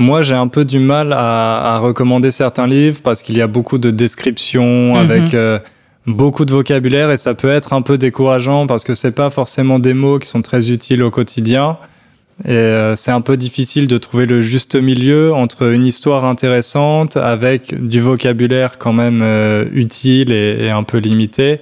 [0.00, 3.76] moi, j'ai un peu du mal à, recommander certains livres parce qu'il y a beaucoup
[3.76, 4.96] de descriptions mhm.
[4.96, 5.58] avec euh,
[6.06, 9.78] beaucoup de vocabulaire et ça peut être un peu décourageant parce que c'est pas forcément
[9.78, 11.76] des mots qui sont très utiles au quotidien.
[12.44, 17.16] Et euh, c'est un peu difficile de trouver le juste milieu entre une histoire intéressante
[17.16, 21.60] avec du vocabulaire quand même euh, utile et, un peu limité.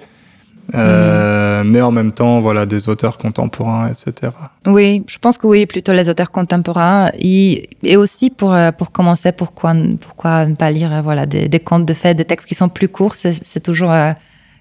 [0.74, 4.32] Euh, mais en même temps, voilà, des auteurs contemporains, etc.
[4.66, 7.10] Oui, je pense que oui, plutôt les auteurs contemporains.
[7.18, 11.94] Et, aussi, pour, pour commencer, pourquoi, pourquoi ne pas lire voilà, des, des contes de
[11.94, 13.92] fées, des textes qui sont plus courts C'est toujours,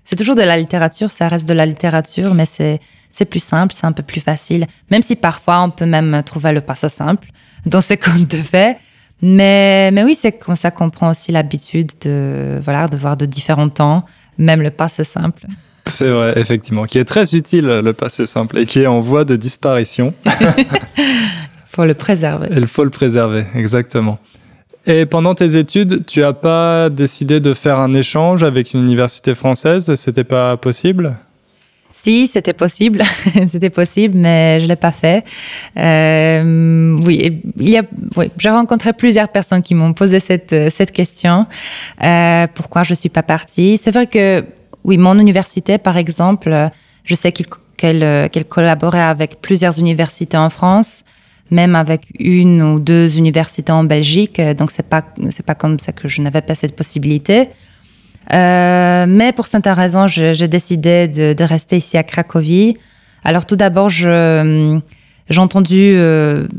[0.10, 2.80] c'est toujours de la littérature, ça reste de la littérature, mais c'est
[3.12, 4.68] c'est plus simple, c'est un peu plus facile.
[4.92, 7.30] Même si parfois, on peut même trouver le passé simple
[7.66, 8.76] dans ces contes de fées.
[9.22, 13.26] Mais, mais oui, c'est comme ça qu'on prend aussi l'habitude de, voilà, de voir de
[13.26, 14.06] différents temps,
[14.38, 15.48] même le passé simple.
[15.88, 19.26] C'est vrai, effectivement, qui est très utile, le passé simple, et qui est en voie
[19.26, 20.14] de disparition.
[20.98, 21.04] Il
[21.66, 22.50] faut le préserver.
[22.52, 24.20] Il faut le préserver, exactement.
[24.88, 29.36] Et pendant tes études, tu n'as pas décidé de faire un échange avec une université
[29.36, 29.94] française?
[29.96, 31.18] C'était pas possible?
[31.92, 33.02] Si, c'était possible,
[33.48, 35.26] c'était possible, mais je l'ai pas fait.
[35.78, 37.84] Euh, oui, il y a,
[38.16, 41.48] oui, j'ai rencontré plusieurs personnes qui m'ont posé cette cette question.
[42.04, 44.46] Euh, pourquoi je suis pas partie C'est vrai que
[44.88, 46.70] oui, mon université, par exemple, euh,
[47.04, 47.34] je sais
[47.84, 51.04] euh, qu'elle collaborait avec plusieurs universités en France,
[51.52, 54.40] même avec une ou deux universités en Belgique.
[54.40, 55.04] Euh, donc, c'est pas,
[55.46, 57.50] pas comme ça que je n'avais pas cette possibilité.
[58.32, 62.78] mais pour certaines raisons, j'ai décidé de, rester ici à Cracovie.
[63.24, 64.80] Alors, tout d'abord, je,
[65.30, 65.98] j'ai entendu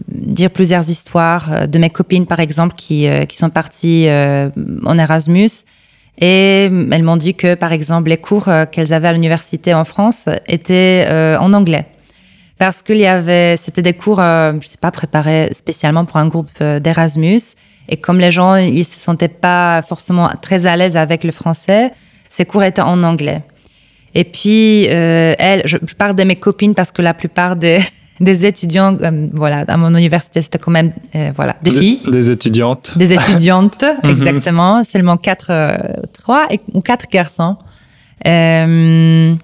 [0.09, 4.09] dire plusieurs histoires de mes copines, par exemple, qui, qui sont parties
[4.85, 5.65] en Erasmus
[6.21, 9.85] et elles m'ont dit que, par exemple, les cours euh, qu'elles avaient à l'université en
[9.85, 11.87] France étaient euh, en anglais.
[12.59, 16.27] Parce qu'il y avait, c'était des cours, euh, je sais pas, préparés spécialement pour un
[16.27, 17.41] groupe d'Erasmus.
[17.89, 21.93] Et comme les gens, ils se sentaient pas forcément très à l'aise avec le français,
[22.29, 23.43] ces cours étaient en anglais.
[24.15, 27.79] Et puis, elles, je, je parle de mes copines parce que la plupart des,
[28.21, 32.01] des étudiants, euh, voilà, à mon université, c'était quand même, euh, voilà, des filles?
[32.09, 32.97] Des, étudiantes.
[32.97, 34.11] Des étudiantes, mhm.
[34.11, 34.83] exactement.
[34.85, 35.77] Seulement quatre, euh,
[36.13, 37.57] trois ou quatre garçons.
[38.25, 39.39] donc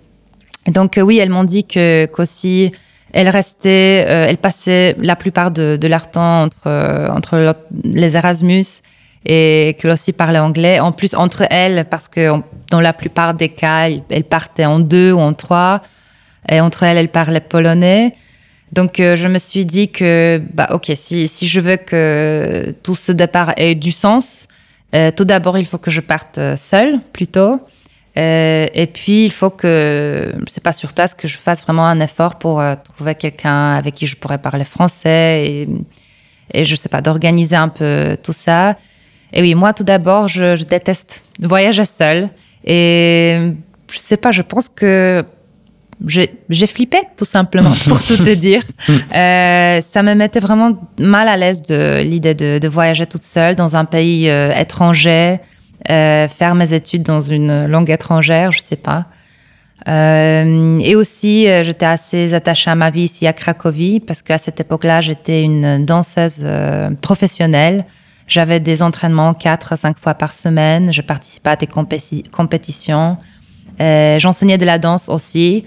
[1.03, 2.72] oui, elles m'ont dit que qu'aussi
[3.14, 8.83] elles restaient, elles passaient la plupart de, de leur temps entre entre les Erasmus
[9.24, 10.81] et qu'elles aussi parlaient anglais.
[10.81, 12.31] En plus entre elles, parce que
[12.70, 15.83] dans la plupart des cas, elles partaient en deux ou en trois.
[16.48, 18.14] Et entre elles, elles parlaient polonais.
[18.72, 22.96] Donc, euh, je me suis dit que, bah, ok, si, si je veux que tout
[22.96, 24.48] ce départ ait du sens,
[24.94, 27.61] euh, tout d'abord, il faut que je parte euh, seule, plutôt.
[28.16, 32.37] Et puis, il faut que, c'est pas sur place, que je fasse vraiment un effort
[32.37, 32.62] pour
[32.96, 35.68] trouver quelqu'un avec qui je pourrais parler français et,
[36.53, 38.77] et je sais pas, d'organiser un peu tout ça.
[39.33, 42.29] Et oui, moi, tout d'abord, je, je déteste voyager seule.
[42.64, 43.53] Et
[43.90, 45.24] je sais pas, je pense que
[46.07, 48.62] j'ai flippé tout simplement pour tout te dire.
[49.14, 53.77] Euh, ça me mettait vraiment mal à l'aise de l'idée de, voyager toute seule dans
[53.77, 55.38] un pays euh, étranger,
[55.91, 59.07] euh, faire mes études dans une langue étrangère, je sais pas.
[59.87, 65.01] et aussi, j'étais assez attachée à ma vie ici à Cracovie parce qu'à cette époque-là,
[65.01, 66.47] j'étais une danseuse
[67.03, 67.85] professionnelle.
[68.27, 70.93] J'avais des entraînements quatre, cinq fois par semaine.
[70.93, 73.19] Je participais à des compétitions.
[73.81, 75.65] Euh, j'enseignais de la danse aussi.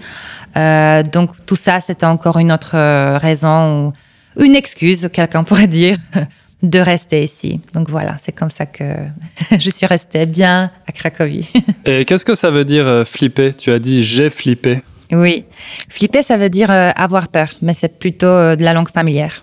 [0.56, 3.92] Euh, donc tout ça, c'était encore une autre euh, raison
[4.36, 5.96] ou une excuse, quelqu'un pourrait dire,
[6.62, 7.60] de rester ici.
[7.74, 8.84] Donc voilà, c'est comme ça que
[9.58, 11.48] je suis restée bien à Cracovie.
[11.84, 13.54] Et qu'est-ce que ça veut dire flipper?
[13.54, 14.82] Tu as dit j'ai flippé.
[15.10, 15.44] Oui,
[15.88, 19.42] flipper, ça veut dire avoir peur, mais c'est plutôt de la langue familière.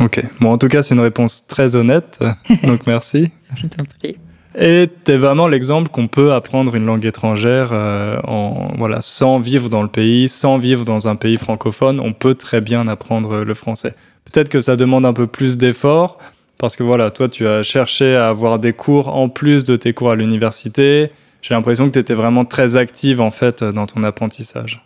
[0.00, 2.18] Ok, bon en tout cas c'est une réponse très honnête,
[2.64, 3.30] donc merci.
[3.56, 4.16] je t'en prie.
[4.58, 9.68] Et es vraiment l'exemple qu'on peut apprendre une langue étrangère euh, en voilà sans vivre
[9.68, 13.54] dans le pays, sans vivre dans un pays francophone, on peut très bien apprendre le
[13.54, 13.94] français.
[14.24, 16.18] Peut-être que ça demande un peu plus d'efforts
[16.58, 19.92] parce que voilà, toi tu as cherché à avoir des cours en plus de tes
[19.92, 21.10] cours à l'université.
[21.42, 24.82] J'ai l'impression que tu étais vraiment très active en fait dans ton apprentissage.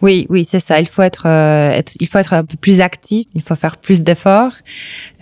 [0.00, 0.80] Oui, oui, c'est ça.
[0.80, 3.26] Il faut être, euh, il faut être un peu plus actif.
[3.34, 4.52] Il faut faire plus d'efforts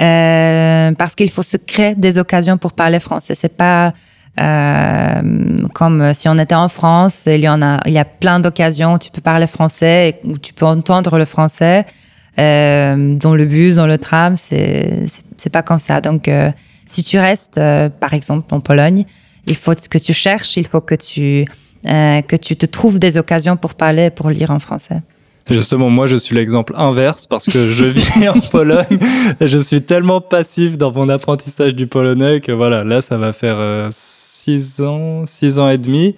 [0.00, 3.34] euh, parce qu'il faut se créer des occasions pour parler français.
[3.34, 3.94] C'est pas
[4.38, 7.24] euh, comme si on était en France.
[7.26, 10.36] Il y en a, il y a plein d'occasions où tu peux parler français où
[10.36, 11.86] tu peux entendre le français
[12.36, 14.36] dans le bus, dans le tram.
[14.36, 16.00] C'est, c'est pas comme ça.
[16.00, 16.50] Donc, euh,
[16.86, 19.04] si tu restes, euh, par exemple, en Pologne,
[19.48, 21.46] Il faut que tu cherches, il faut que tu,
[21.84, 25.02] que tu te trouves des occasions pour parler, pour lire en français.
[25.48, 28.98] Justement, moi, je suis l'exemple inverse parce que je vis en Pologne
[29.40, 33.32] et je suis tellement passif dans mon apprentissage du polonais que voilà, là, ça va
[33.32, 36.16] faire euh, six ans, six ans et demi.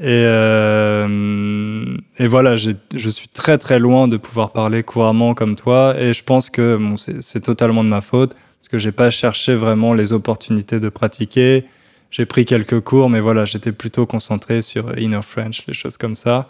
[0.00, 5.94] Et, euh, et voilà, je suis très très loin de pouvoir parler couramment comme toi.
[5.98, 9.54] Et je pense que bon, c'est totalement de ma faute parce que j'ai pas cherché
[9.54, 11.64] vraiment les opportunités de pratiquer.
[12.10, 16.16] J'ai pris quelques cours, mais voilà, j'étais plutôt concentré sur Inner French, les choses comme
[16.16, 16.48] ça.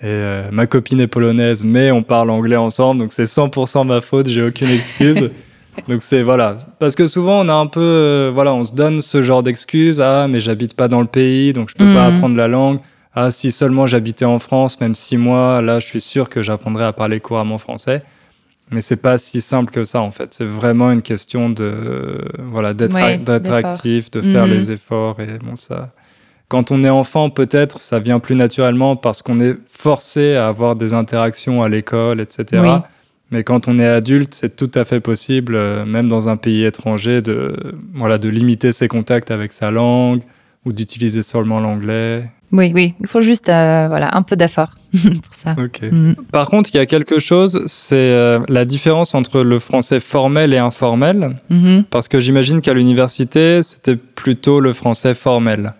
[0.00, 4.00] Et euh, ma copine est polonaise, mais on parle anglais ensemble, donc c'est 100% ma
[4.00, 5.30] faute, j'ai aucune excuse.
[5.88, 9.00] donc c'est voilà, parce que souvent on a un peu, euh, voilà, on se donne
[9.00, 10.00] ce genre d'excuses.
[10.00, 12.16] Ah, mais j'habite pas dans le pays, donc je peux pas mhm.
[12.16, 12.78] apprendre la langue.
[13.14, 16.84] Ah, si seulement j'habitais en France, même six mois, là, je suis sûr que j'apprendrais
[16.84, 18.02] à parler couramment français.
[18.70, 20.32] Mais c'est pas si simple que ça en fait.
[20.32, 22.96] C'est vraiment une question de voilà d'être
[23.52, 24.52] actif, de faire mhm.
[24.52, 25.90] les efforts et bon ça
[26.48, 30.76] quand on est enfant, peut-être, ça vient plus naturellement parce qu'on est forcé à avoir
[30.76, 32.62] des interactions à l'école, etc.
[33.30, 36.64] Mais quand on est adulte, c'est tout à fait possible, euh, même dans un pays
[36.64, 37.56] étranger, de,
[37.94, 40.22] voilà, de limiter ses contacts avec sa langue
[40.64, 42.30] ou d'utiliser seulement l'anglais.
[42.52, 45.54] Oui, oui, il faut juste euh, voilà, un peu d'effort pour ça.
[45.54, 46.14] Mm.
[46.30, 50.52] Par contre, il y a quelque chose, c'est euh, la différence entre le français formel
[50.52, 51.36] et informel.
[51.50, 51.84] Mm-hmm.
[51.84, 55.74] Parce que j'imagine qu'à l'université, c'était plutôt le français formel.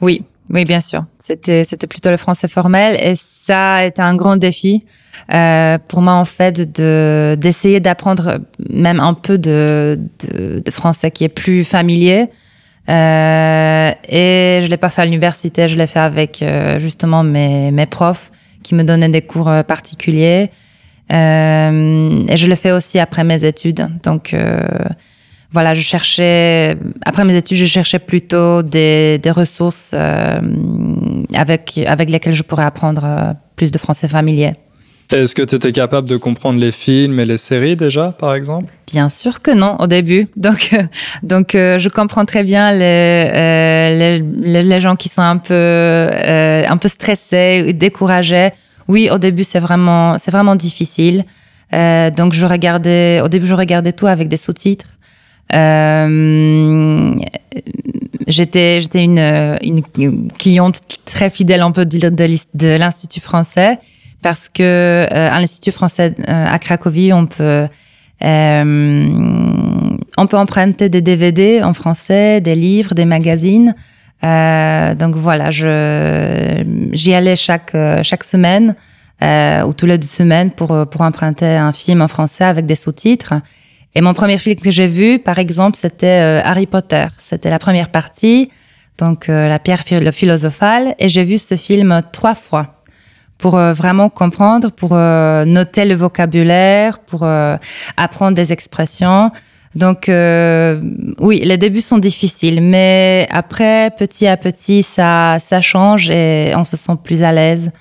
[0.00, 1.04] Oui, oui, bien sûr.
[1.18, 4.84] C'était, c'était plutôt le français formel et ça a été un grand défi
[5.32, 11.24] euh, pour moi en fait de d'essayer d'apprendre même un peu de, de, français qui
[11.24, 12.28] est plus familier.
[12.88, 17.70] Euh, et je l'ai pas fait à l'université, je l'ai fait avec euh, justement mes,
[17.70, 18.32] mes profs
[18.64, 20.50] qui me donnaient des cours particuliers.
[21.10, 23.86] et je le fais aussi après mes études.
[24.02, 24.34] Donc
[25.52, 30.40] voilà, je cherchais, après mes études, je cherchais plutôt des, des ressources euh,
[31.34, 34.54] avec, avec lesquelles je pourrais apprendre euh, plus de français familier.
[35.10, 38.72] Est-ce que tu étais capable de comprendre les films et les séries déjà, par exemple?
[38.86, 40.26] Bien sûr que non, au début.
[40.36, 40.84] Donc, euh,
[41.22, 46.88] donc je comprends très bien les, les, les, gens qui sont un peu, un peu
[46.88, 48.52] stressés, découragés.
[48.88, 51.26] Oui, au début, c'est vraiment, c'est vraiment difficile.
[51.70, 54.86] donc, je regardais, au début, je regardais tout avec des sous-titres.
[55.54, 57.14] Euh,
[58.26, 59.82] j'étais une,
[60.38, 63.78] cliente très fidèle un peu de, l'Institut français
[64.22, 67.66] parce que euh, à l'Institut français euh, à Cracovie, on peut
[68.24, 73.74] on peut emprunter des DVD en français, des livres, des magazines.
[74.22, 78.76] donc voilà, j'y allais chaque chaque semaine
[79.20, 83.34] ou tous les deux semaines pour pour emprunter un film en français avec des sous-titres.
[83.94, 87.06] Et mon premier film que j'ai vu, par exemple, c'était euh, Harry Potter.
[87.18, 88.50] C'était la première partie,
[88.98, 90.94] donc euh, la pierre philosophale.
[90.98, 92.82] Et j'ai vu ce film trois fois
[93.36, 97.26] pour euh, vraiment comprendre, pour noter le vocabulaire, pour
[97.96, 99.30] apprendre des expressions.
[99.74, 106.52] Donc oui, les débuts sont difficiles, mais après, petit à petit, ça, ça change et
[106.56, 107.72] on se sent plus à l'aise.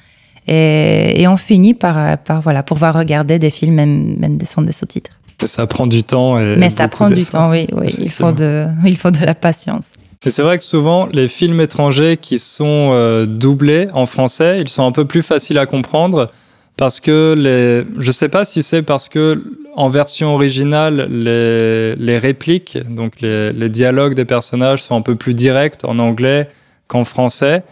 [0.48, 4.72] Et, on finit par, par voilà, pouvoir regarder des films, même, même des sons des
[4.72, 5.21] sous-titres.
[5.46, 6.40] Ça prend du temps.
[6.40, 7.68] Et Mais ça prend du temps, oui.
[7.74, 7.96] oui.
[8.00, 9.94] Il, faut de, il faut de la patience.
[10.24, 14.70] Et c'est vrai que souvent, les films étrangers qui sont euh, doublés en français, ils
[14.70, 16.30] sont un peu plus faciles à comprendre
[16.78, 19.44] parce que les, je sais pas si c'est parce que
[19.76, 25.16] en version originale, les, les répliques, donc les, les dialogues des personnages sont un peu
[25.16, 26.50] plus directs en anglais
[26.88, 27.64] qu'en français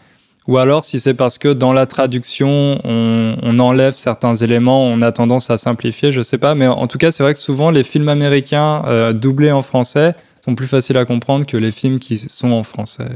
[0.50, 5.12] ou alors si c'est parce que dans la traduction, on, enlève certains éléments, on a
[5.12, 6.56] tendance à simplifier, je sais pas.
[6.56, 10.16] Mais en tout cas, c'est vrai que souvent, les films américains euh, doublés en français
[10.50, 13.08] sont plus faciles à comprendre que les films qui sont en français.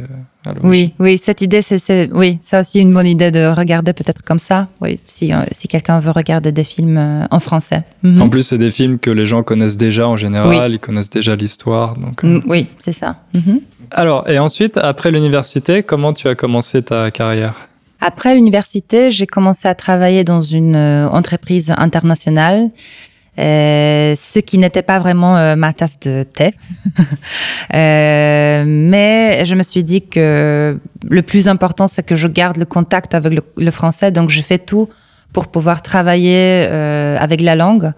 [0.47, 4.23] Euh, oui, oui, cette idée, c'est, oui, c'est aussi une bonne idée de regarder peut-être
[4.23, 4.67] comme ça.
[4.81, 7.83] Oui, si, euh, si quelqu'un veut regarder des films en français.
[8.03, 8.21] Mhm.
[8.21, 11.35] En plus, c'est des films que les gens connaissent déjà en général, ils connaissent déjà
[11.35, 11.97] l'histoire.
[11.97, 13.17] Donc, mm, Oui, c'est ça.
[13.33, 13.61] Mhm.
[13.91, 17.69] Alors, et ensuite, après l'université, comment tu as commencé ta carrière?
[18.05, 22.69] Après l'université, j'ai commencé à travailler dans une euh, entreprise internationale.
[23.39, 26.53] Euh, ce qui n'était pas vraiment euh, ma tasse de thé.
[27.73, 30.77] mais je me suis dit que
[31.09, 34.11] le plus important, c'est que je garde le contact avec le, français.
[34.11, 34.87] Donc, je fais tout
[35.33, 36.65] pour pouvoir travailler
[37.19, 37.91] avec la langue.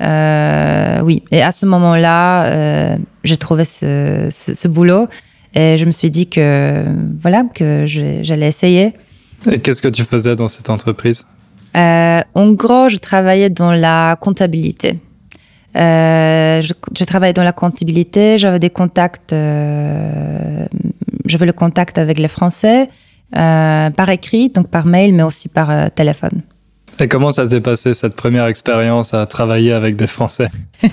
[0.00, 5.06] oui, et à ce moment-là, j'ai trouvé ce, ce, boulot
[5.54, 6.84] et je me suis dit que,
[7.20, 8.94] voilà, que j'allais essayer.
[9.48, 11.24] Et qu'est-ce que tu faisais dans cette entreprise?
[11.76, 14.98] Euh, En gros, je travaillais dans la comptabilité.
[15.74, 20.66] Euh, je, travaillais dans la comptabilité, j'avais des contacts, euh,
[21.26, 22.88] veux le contact avec les Français
[23.32, 26.42] par écrit, donc par mail, mais aussi par téléphone.
[27.00, 30.48] Et comment ça s'est passé cette première expérience à travailler avec des Français?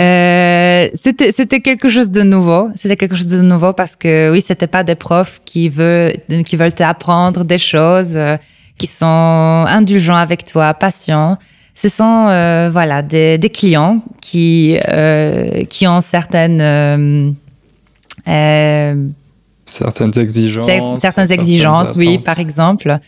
[0.00, 2.68] Euh, C'était c'était quelque chose de nouveau.
[2.74, 6.56] C'était quelque chose de nouveau parce que oui, c'était pas des profs qui veulent qui
[6.56, 8.36] veulent t'apprendre des choses, euh,
[8.78, 11.38] qui sont indulgents avec toi, patients.
[11.74, 17.30] Ce sont euh, voilà des, des, clients qui euh, qui ont certaines euh,
[19.68, 21.00] Certaines exigences.
[21.00, 22.98] Certaines exigences, oui, par exemple.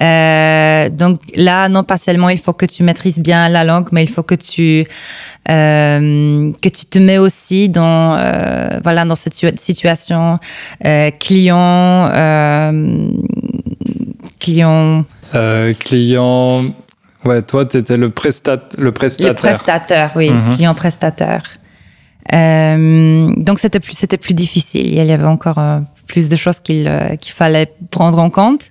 [0.00, 4.02] Euh, donc là, non pas seulement il faut que tu maîtrises bien la langue, mais
[4.02, 4.86] il faut que tu
[5.50, 10.38] euh, que tu te mets aussi dans euh, voilà dans cette situation
[10.86, 11.10] euh,
[14.40, 15.04] client
[15.34, 16.66] euh, client.
[17.24, 19.32] Ouais, toi, tu étais le, prestat le prestataire.
[19.32, 20.54] Le prestataire, oui, mhm.
[20.54, 21.42] client prestataire.
[22.30, 24.86] donc c'était plus c'était plus difficile.
[24.86, 25.58] Il y avait encore
[26.06, 28.70] plus de choses qu'il euh, qu'il fallait prendre en compte.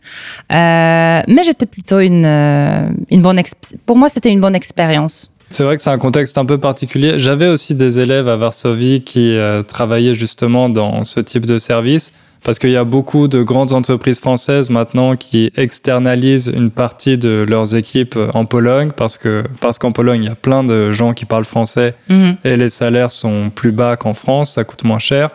[0.52, 3.42] Euh, mais j'étais plutôt une, euh, une bonne...
[3.86, 5.32] Pour moi, c'était une bonne expérience.
[5.52, 7.20] C'est vrai que c'est un contexte un peu particulier.
[7.20, 9.38] J'avais aussi des élèves à Varsovie qui
[9.68, 12.12] travaillaient justement dans ce type de service
[12.46, 17.44] parce qu'il y a beaucoup de grandes entreprises françaises maintenant qui externalisent une partie de
[17.50, 21.14] leurs équipes en Pologne parce que parce qu'en Pologne il y a plein de gens
[21.14, 22.38] qui parlent français mhm.
[22.46, 25.32] et les salaires sont plus bas qu'en France, ça coûte moins cher.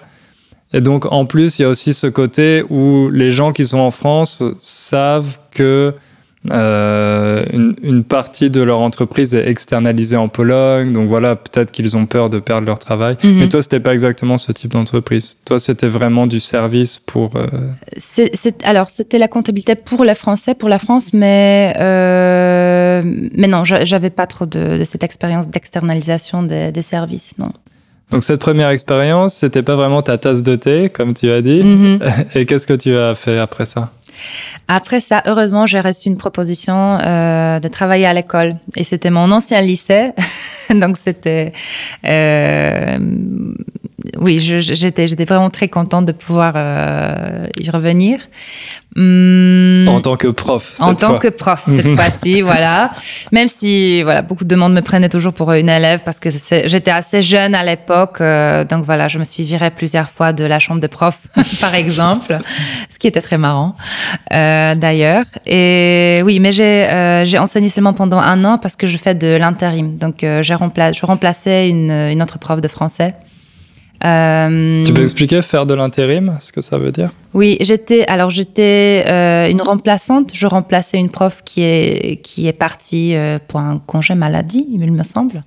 [0.72, 3.78] Et donc, en plus, il y a aussi ce côté où les gens qui sont
[3.78, 5.94] en France savent que
[6.50, 10.90] euh, une, une, partie de leur entreprise est externalisée en Pologne.
[10.94, 13.16] Donc voilà, peut-être qu'ils ont peur de perdre leur travail.
[13.22, 13.38] Mhm.
[13.38, 15.36] Mais toi, c'était pas exactement ce type d'entreprise.
[15.44, 17.32] Toi, c'était vraiment du service pour.
[17.36, 17.46] Euh...
[18.64, 24.10] Alors, c'était la comptabilité pour les Français, pour la France, mais euh, mais non, j'avais
[24.10, 27.52] pas trop de, de cette expérience d'externalisation des, des services, non.
[28.10, 31.62] Donc cette première expérience, c'était pas vraiment ta tasse de thé, comme tu as dit.
[31.62, 31.98] Mhm.
[32.34, 33.92] Et qu'est-ce que tu as fait après ça?
[34.68, 38.56] Après ça, heureusement, j'ai reçu une proposition euh, de travailler à l'école.
[38.76, 40.10] Et c'était mon ancien lycée.
[40.70, 41.52] Donc c'était...
[42.04, 42.98] Euh,
[44.18, 48.20] oui, j'étais vraiment très contente de pouvoir euh, y revenir.
[48.96, 49.86] Hmm.
[49.86, 50.74] en tant que prof.
[50.80, 52.90] en tant que prof cette fois-ci, voilà.
[53.30, 56.90] Même si voilà beaucoup de monde me prenait toujours pour une élève parce que j'étais
[56.90, 60.58] assez jeune à l'époque, euh, donc voilà, je me suis virée plusieurs fois de la
[60.58, 61.20] chambre de prof,
[61.60, 62.36] par exemple,
[62.90, 63.76] ce qui était très marrant
[64.32, 65.24] euh, d'ailleurs.
[65.46, 69.14] Et oui, mais j'ai euh, j'ai enseigné seulement pendant un an parce que je fais
[69.14, 73.14] de l'intérim, donc j'ai je remplaçais une, une autre prof de français.
[74.02, 77.10] Euh, tu peux expliquer faire de l'intérim, ce que ça veut dire?
[77.34, 80.30] Oui, j'étais alors j'étais euh, une remplaçante.
[80.32, 84.90] Je remplaçais une prof qui est qui est partie euh, pour un congé maladie, il
[84.90, 85.44] me semble.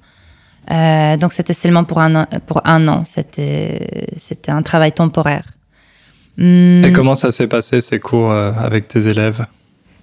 [1.19, 3.03] donc c'était seulement pour un pour un an.
[3.05, 5.45] C'était c'était un travail temporaire.
[6.37, 6.91] Et hmm.
[6.93, 9.45] comment ça s'est passé ces cours avec tes élèves?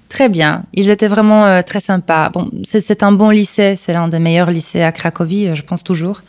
[0.09, 0.65] Très bien.
[0.75, 2.31] Ils étaient vraiment très sympas.
[2.31, 3.77] Bon, c'est un bon lycée.
[3.77, 6.23] C'est l'un des meilleurs lycées à Cracovie, je pense toujours.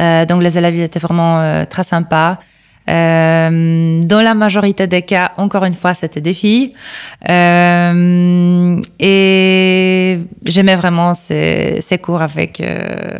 [0.00, 2.38] Euh, donc les élèves étaient vraiment euh, très sympas.
[2.88, 6.74] Euh, dans la majorité des cas, encore une fois, c'était des filles.
[7.28, 13.18] Euh, et j'aimais vraiment ces, ces, cours avec, euh,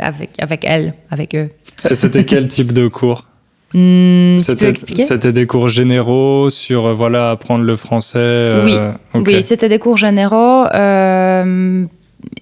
[0.00, 1.50] avec, avec elles, avec eux.
[1.92, 3.24] C'était quel type de cours?
[3.72, 8.52] Hmm, C'était des cours généraux sur voilà apprendre le français.
[8.64, 8.76] oui,
[9.14, 10.66] oui c'était des cours généraux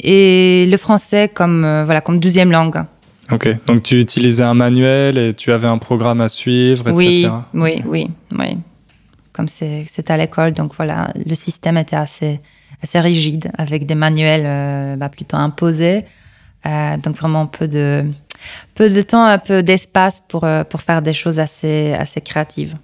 [0.04, 2.82] et le français comme voilà comme deuxième langue.
[3.30, 7.30] Ok, donc tu utilisais un manuel et tu avais un programme à suivre, etc.
[7.54, 8.58] Oui, oui, oui, oui.
[9.32, 12.40] Comme c'est à l'école, donc voilà, le système était assez,
[12.82, 16.04] assez rigide, avec des manuels euh, bah, plutôt imposés.
[16.66, 18.04] Euh, donc vraiment peu de,
[18.74, 22.76] peu de temps, un peu d'espace pour, euh, pour faire des choses assez, assez créatives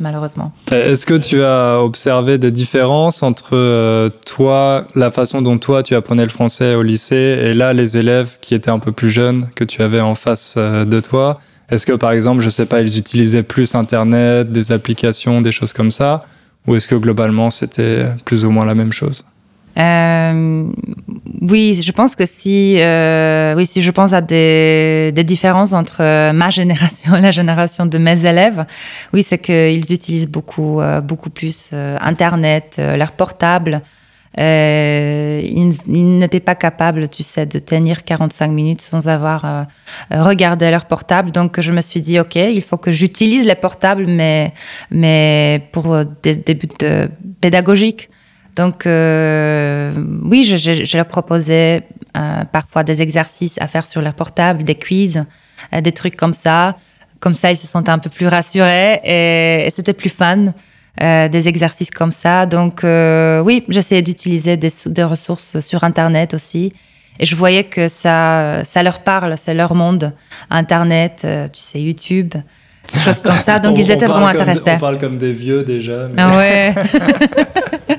[0.00, 0.52] malheureusement.
[0.70, 5.94] Est-ce que tu as observé des différences entre euh, toi, la façon dont toi tu
[5.94, 9.48] apprenais le français au lycée, et là les élèves qui étaient un peu plus jeunes
[9.54, 11.40] que tu avais en face euh, de toi?
[11.70, 15.72] Est-ce que par exemple, je sais pas, ils utilisaient plus Internet, des applications, des choses
[15.72, 16.22] comme ça?
[16.66, 19.24] Ou est-ce que globalement c'était plus ou moins la même chose?
[19.24, 19.37] euh,
[21.40, 26.32] oui, je pense que si, euh, oui, si je pense à des, des, différences entre
[26.32, 28.66] ma génération et la génération de mes élèves,
[29.12, 33.82] oui, c'est qu'ils utilisent beaucoup, euh, beaucoup plus euh, Internet, euh, leur portable.
[34.38, 39.66] Euh, ils, ils n'étaient pas capables, tu sais, de tenir 45 minutes sans avoir
[40.10, 41.32] regardé leur portable.
[41.32, 44.52] Donc, je me suis dit, OK, il faut que j'utilise les portables, mais,
[44.90, 46.68] mais pour des, des buts
[47.40, 48.10] pédagogiques.
[48.58, 49.92] Donc, euh,
[50.24, 51.84] oui, je, je, je, leur proposais
[52.16, 55.24] euh, parfois des exercices à faire sur leur portable, des quiz,
[55.72, 56.76] euh, des trucs comme ça,
[57.20, 60.52] Comme ça, ils se sentaient un peu plus rassurés et, c'était plus fun.
[61.00, 62.46] des exercices comme ça.
[62.46, 62.80] Donc
[63.46, 66.72] oui, j'essayais d'utiliser des, des, ressources sur Internet aussi.
[67.20, 70.12] Et je voyais que ça, ça leur parle, c'est leur monde.
[70.50, 72.34] Internet, tu sais, YouTube
[72.92, 73.58] des choses comme ça.
[73.64, 74.72] Donc, ils étaient vraiment intéressés.
[74.76, 76.08] on parle comme des vieux déjà.
[76.16, 76.74] Ah ouais.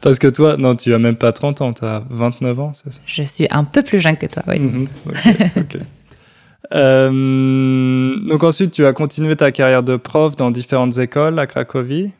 [0.00, 2.92] Parce que toi, non, tu as même pas 30 ans, tu as 29 ans, c'est
[2.92, 3.00] ça?
[3.06, 4.58] Je suis un peu plus jeune que toi, oui.
[4.58, 4.88] Mhm,
[6.74, 12.10] euh, donc ensuite, tu as continué ta carrière de prof dans différentes écoles à Cracovie?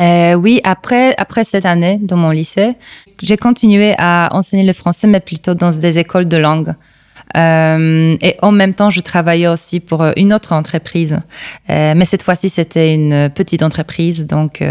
[0.00, 2.76] Euh, oui, après, après cette année dans mon lycée,
[3.20, 6.74] j'ai continué à enseigner le français, mais plutôt dans des écoles de langue.
[7.36, 11.18] Euh, et en même temps, je travaillais aussi pour euh, une autre entreprise.
[11.70, 14.62] Euh, mais cette fois-ci, c'était une petite entreprise, donc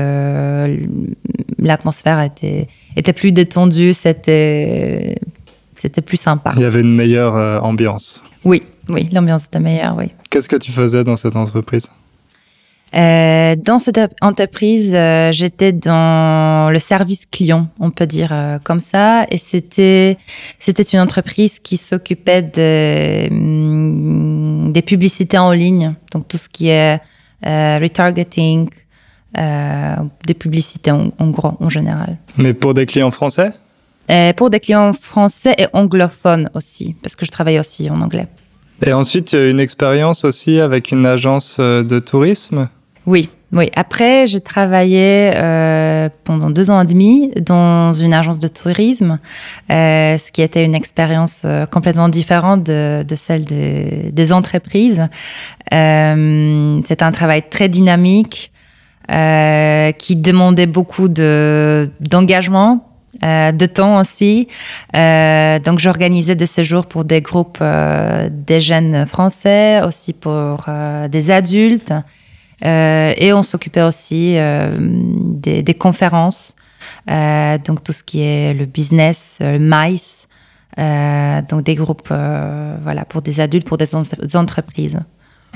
[1.59, 5.15] l'atmosphère était, était plus détendue, c'était,
[5.75, 6.51] c'était plus sympa.
[6.55, 8.23] Il y avait une meilleure ambiance.
[8.43, 10.11] Oui, oui, l'ambiance était meilleure, oui.
[10.29, 11.89] Qu'est-ce que tu faisais dans cette entreprise?
[12.97, 18.79] Euh, dans cette entreprise, euh, j'étais dans le service client, on peut dire euh, comme
[18.79, 20.17] ça, et c'était
[20.57, 26.69] c'était une entreprise qui s'occupait de, mm, des publicités en ligne, donc tout ce qui
[26.69, 26.99] est
[27.43, 28.69] retargeting,
[29.35, 32.17] des publicités en, en, gros en général.
[32.37, 33.51] Mais pour des clients français?
[34.37, 38.27] Pour des clients français et anglophones aussi, parce que je travaille aussi en anglais.
[38.83, 42.69] Et ensuite, une expérience aussi avec une agence de tourisme?
[43.07, 43.71] Oui, oui.
[43.73, 49.19] Après, j'ai travaillé euh, pendant deux ans et demi dans une agence de tourisme,
[49.71, 55.07] euh, ce qui était une expérience euh, complètement différente de, celle des entreprises.
[55.71, 58.51] C'était un travail très dynamique
[59.07, 62.89] qui demandait beaucoup d'engagement.
[63.21, 64.49] de temps aussi.
[64.93, 67.63] donc, j'organisais des séjours pour des groupes
[68.29, 70.65] des jeunes français, aussi pour
[71.09, 71.93] des adultes.
[72.65, 76.55] Euh, et on s'occupait aussi euh, des, des, conférences,
[77.09, 80.27] euh, donc tout ce qui est le business, le MICE,
[81.49, 83.95] donc des groupes voilà, pour des adultes, pour des,
[84.35, 84.99] entreprises.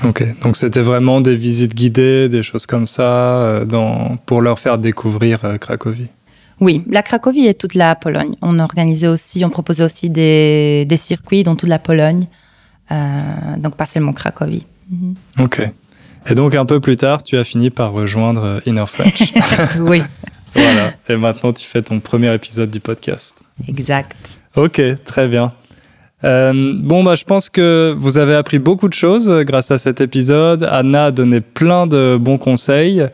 [0.04, 4.78] Ok, donc c'était vraiment des visites guidées, des choses comme ça, dans, pour leur faire
[4.78, 6.08] découvrir Cracovie.
[6.60, 8.36] Oui, la Cracovie et toute la Pologne.
[8.40, 12.26] On organisait aussi, on proposait aussi des, des circuits dans toute la Pologne,
[12.90, 14.66] donc pas seulement Cracovie.
[15.38, 15.68] Ok.
[16.30, 19.32] Et donc un peu plus tard, tu as fini par rejoindre euh, Inner French.
[19.80, 20.02] oui.
[20.54, 20.92] voilà.
[21.08, 23.36] Et maintenant, tu fais ton premier épisode du podcast.
[23.68, 24.16] Exact.
[24.56, 25.52] Ok, très bien.
[26.24, 29.78] Euh, bon, bah, je pense que vous avez appris beaucoup de choses euh, grâce à
[29.78, 30.62] cet épisode.
[30.70, 33.04] Anna a donné plein de bons conseils.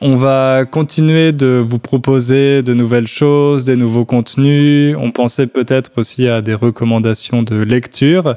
[0.00, 4.96] On va continuer de vous proposer de nouvelles choses, des nouveaux contenus.
[4.98, 8.36] On pensait peut-être aussi à des recommandations de lecture.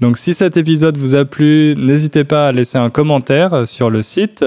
[0.00, 4.02] Donc si cet épisode vous a plu, n'hésitez pas à laisser un commentaire sur le
[4.02, 4.44] site.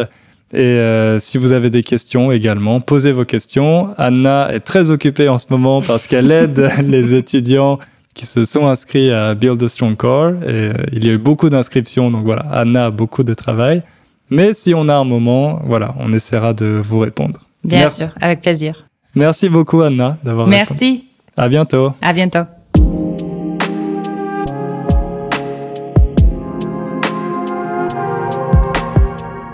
[0.54, 3.90] Et euh, si vous avez des questions également, posez vos questions.
[3.98, 7.80] Anna est très occupée en ce moment parce qu'elle aide les étudiants
[8.14, 10.32] qui se sont inscrits à Build a Strong Core.
[10.44, 13.84] Et euh, il y a eu beaucoup d'inscriptions, donc voilà, Anna a beaucoup de travail.
[14.30, 17.40] Mais si on a un moment, voilà, on essaiera de vous répondre.
[17.64, 18.88] Bien sûr, avec plaisir.
[19.16, 20.74] Merci beaucoup Anna d'avoir Merci.
[20.74, 21.04] Répondu.
[21.38, 21.94] À bientôt.
[22.02, 22.55] À bientôt.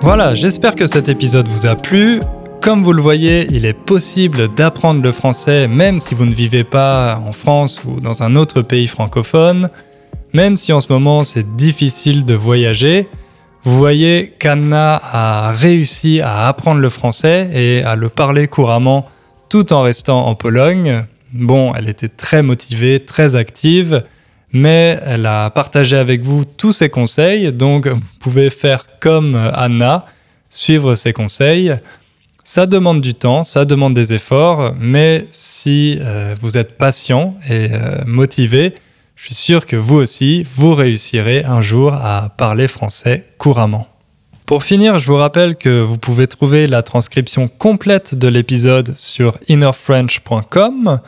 [0.03, 2.21] Voilà, j'espère que cet épisode vous a plu.
[2.59, 6.63] Comme vous le voyez, il est possible d'apprendre le français même si vous ne vivez
[6.63, 9.69] pas en France ou dans un autre pays francophone,
[10.33, 13.09] même si en ce moment c'est difficile de voyager.
[13.63, 19.07] Vous voyez qu'Anna a réussi à apprendre le français et à le parler couramment
[19.49, 21.05] tout en restant en Pologne.
[21.31, 24.03] Bon, elle était très motivée, très active
[24.53, 30.05] mais elle a partagé avec vous tous ses conseils, donc vous pouvez faire comme Anna,
[30.49, 31.73] suivre ses conseils.
[32.43, 37.69] Ça demande du temps, ça demande des efforts, mais si euh, vous êtes patient et
[37.71, 38.73] euh, motivé,
[39.15, 43.87] je suis sûr que vous aussi, vous réussirez un jour à parler français couramment.
[44.47, 49.37] Pour finir, je vous rappelle que vous pouvez trouver la transcription complète de l'épisode sur
[49.47, 50.99] innerfrench.com.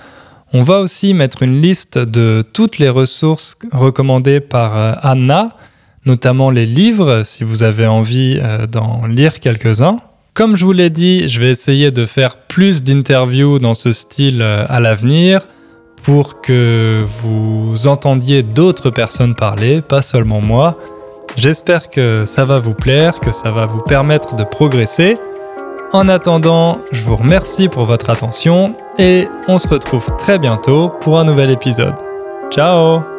[0.56, 5.58] On va aussi mettre une liste de toutes les ressources recommandées par euh, Anna,
[6.06, 9.98] notamment les livres, si vous avez envie euh, d'en lire quelques-uns.
[10.36, 14.44] Comme je vous l'ai dit, je vais essayer de faire plus d'interviews dans ce style
[14.44, 15.48] euh, à l'avenir
[16.04, 20.78] pour que vous entendiez d'autres personnes parler, pas seulement moi.
[21.36, 25.18] J'espère que ça va vous plaire, que ça va vous permettre de progresser.
[25.94, 31.20] En attendant, je vous remercie pour votre attention et on se retrouve très bientôt pour
[31.20, 31.94] un nouvel épisode.
[32.50, 33.13] Ciao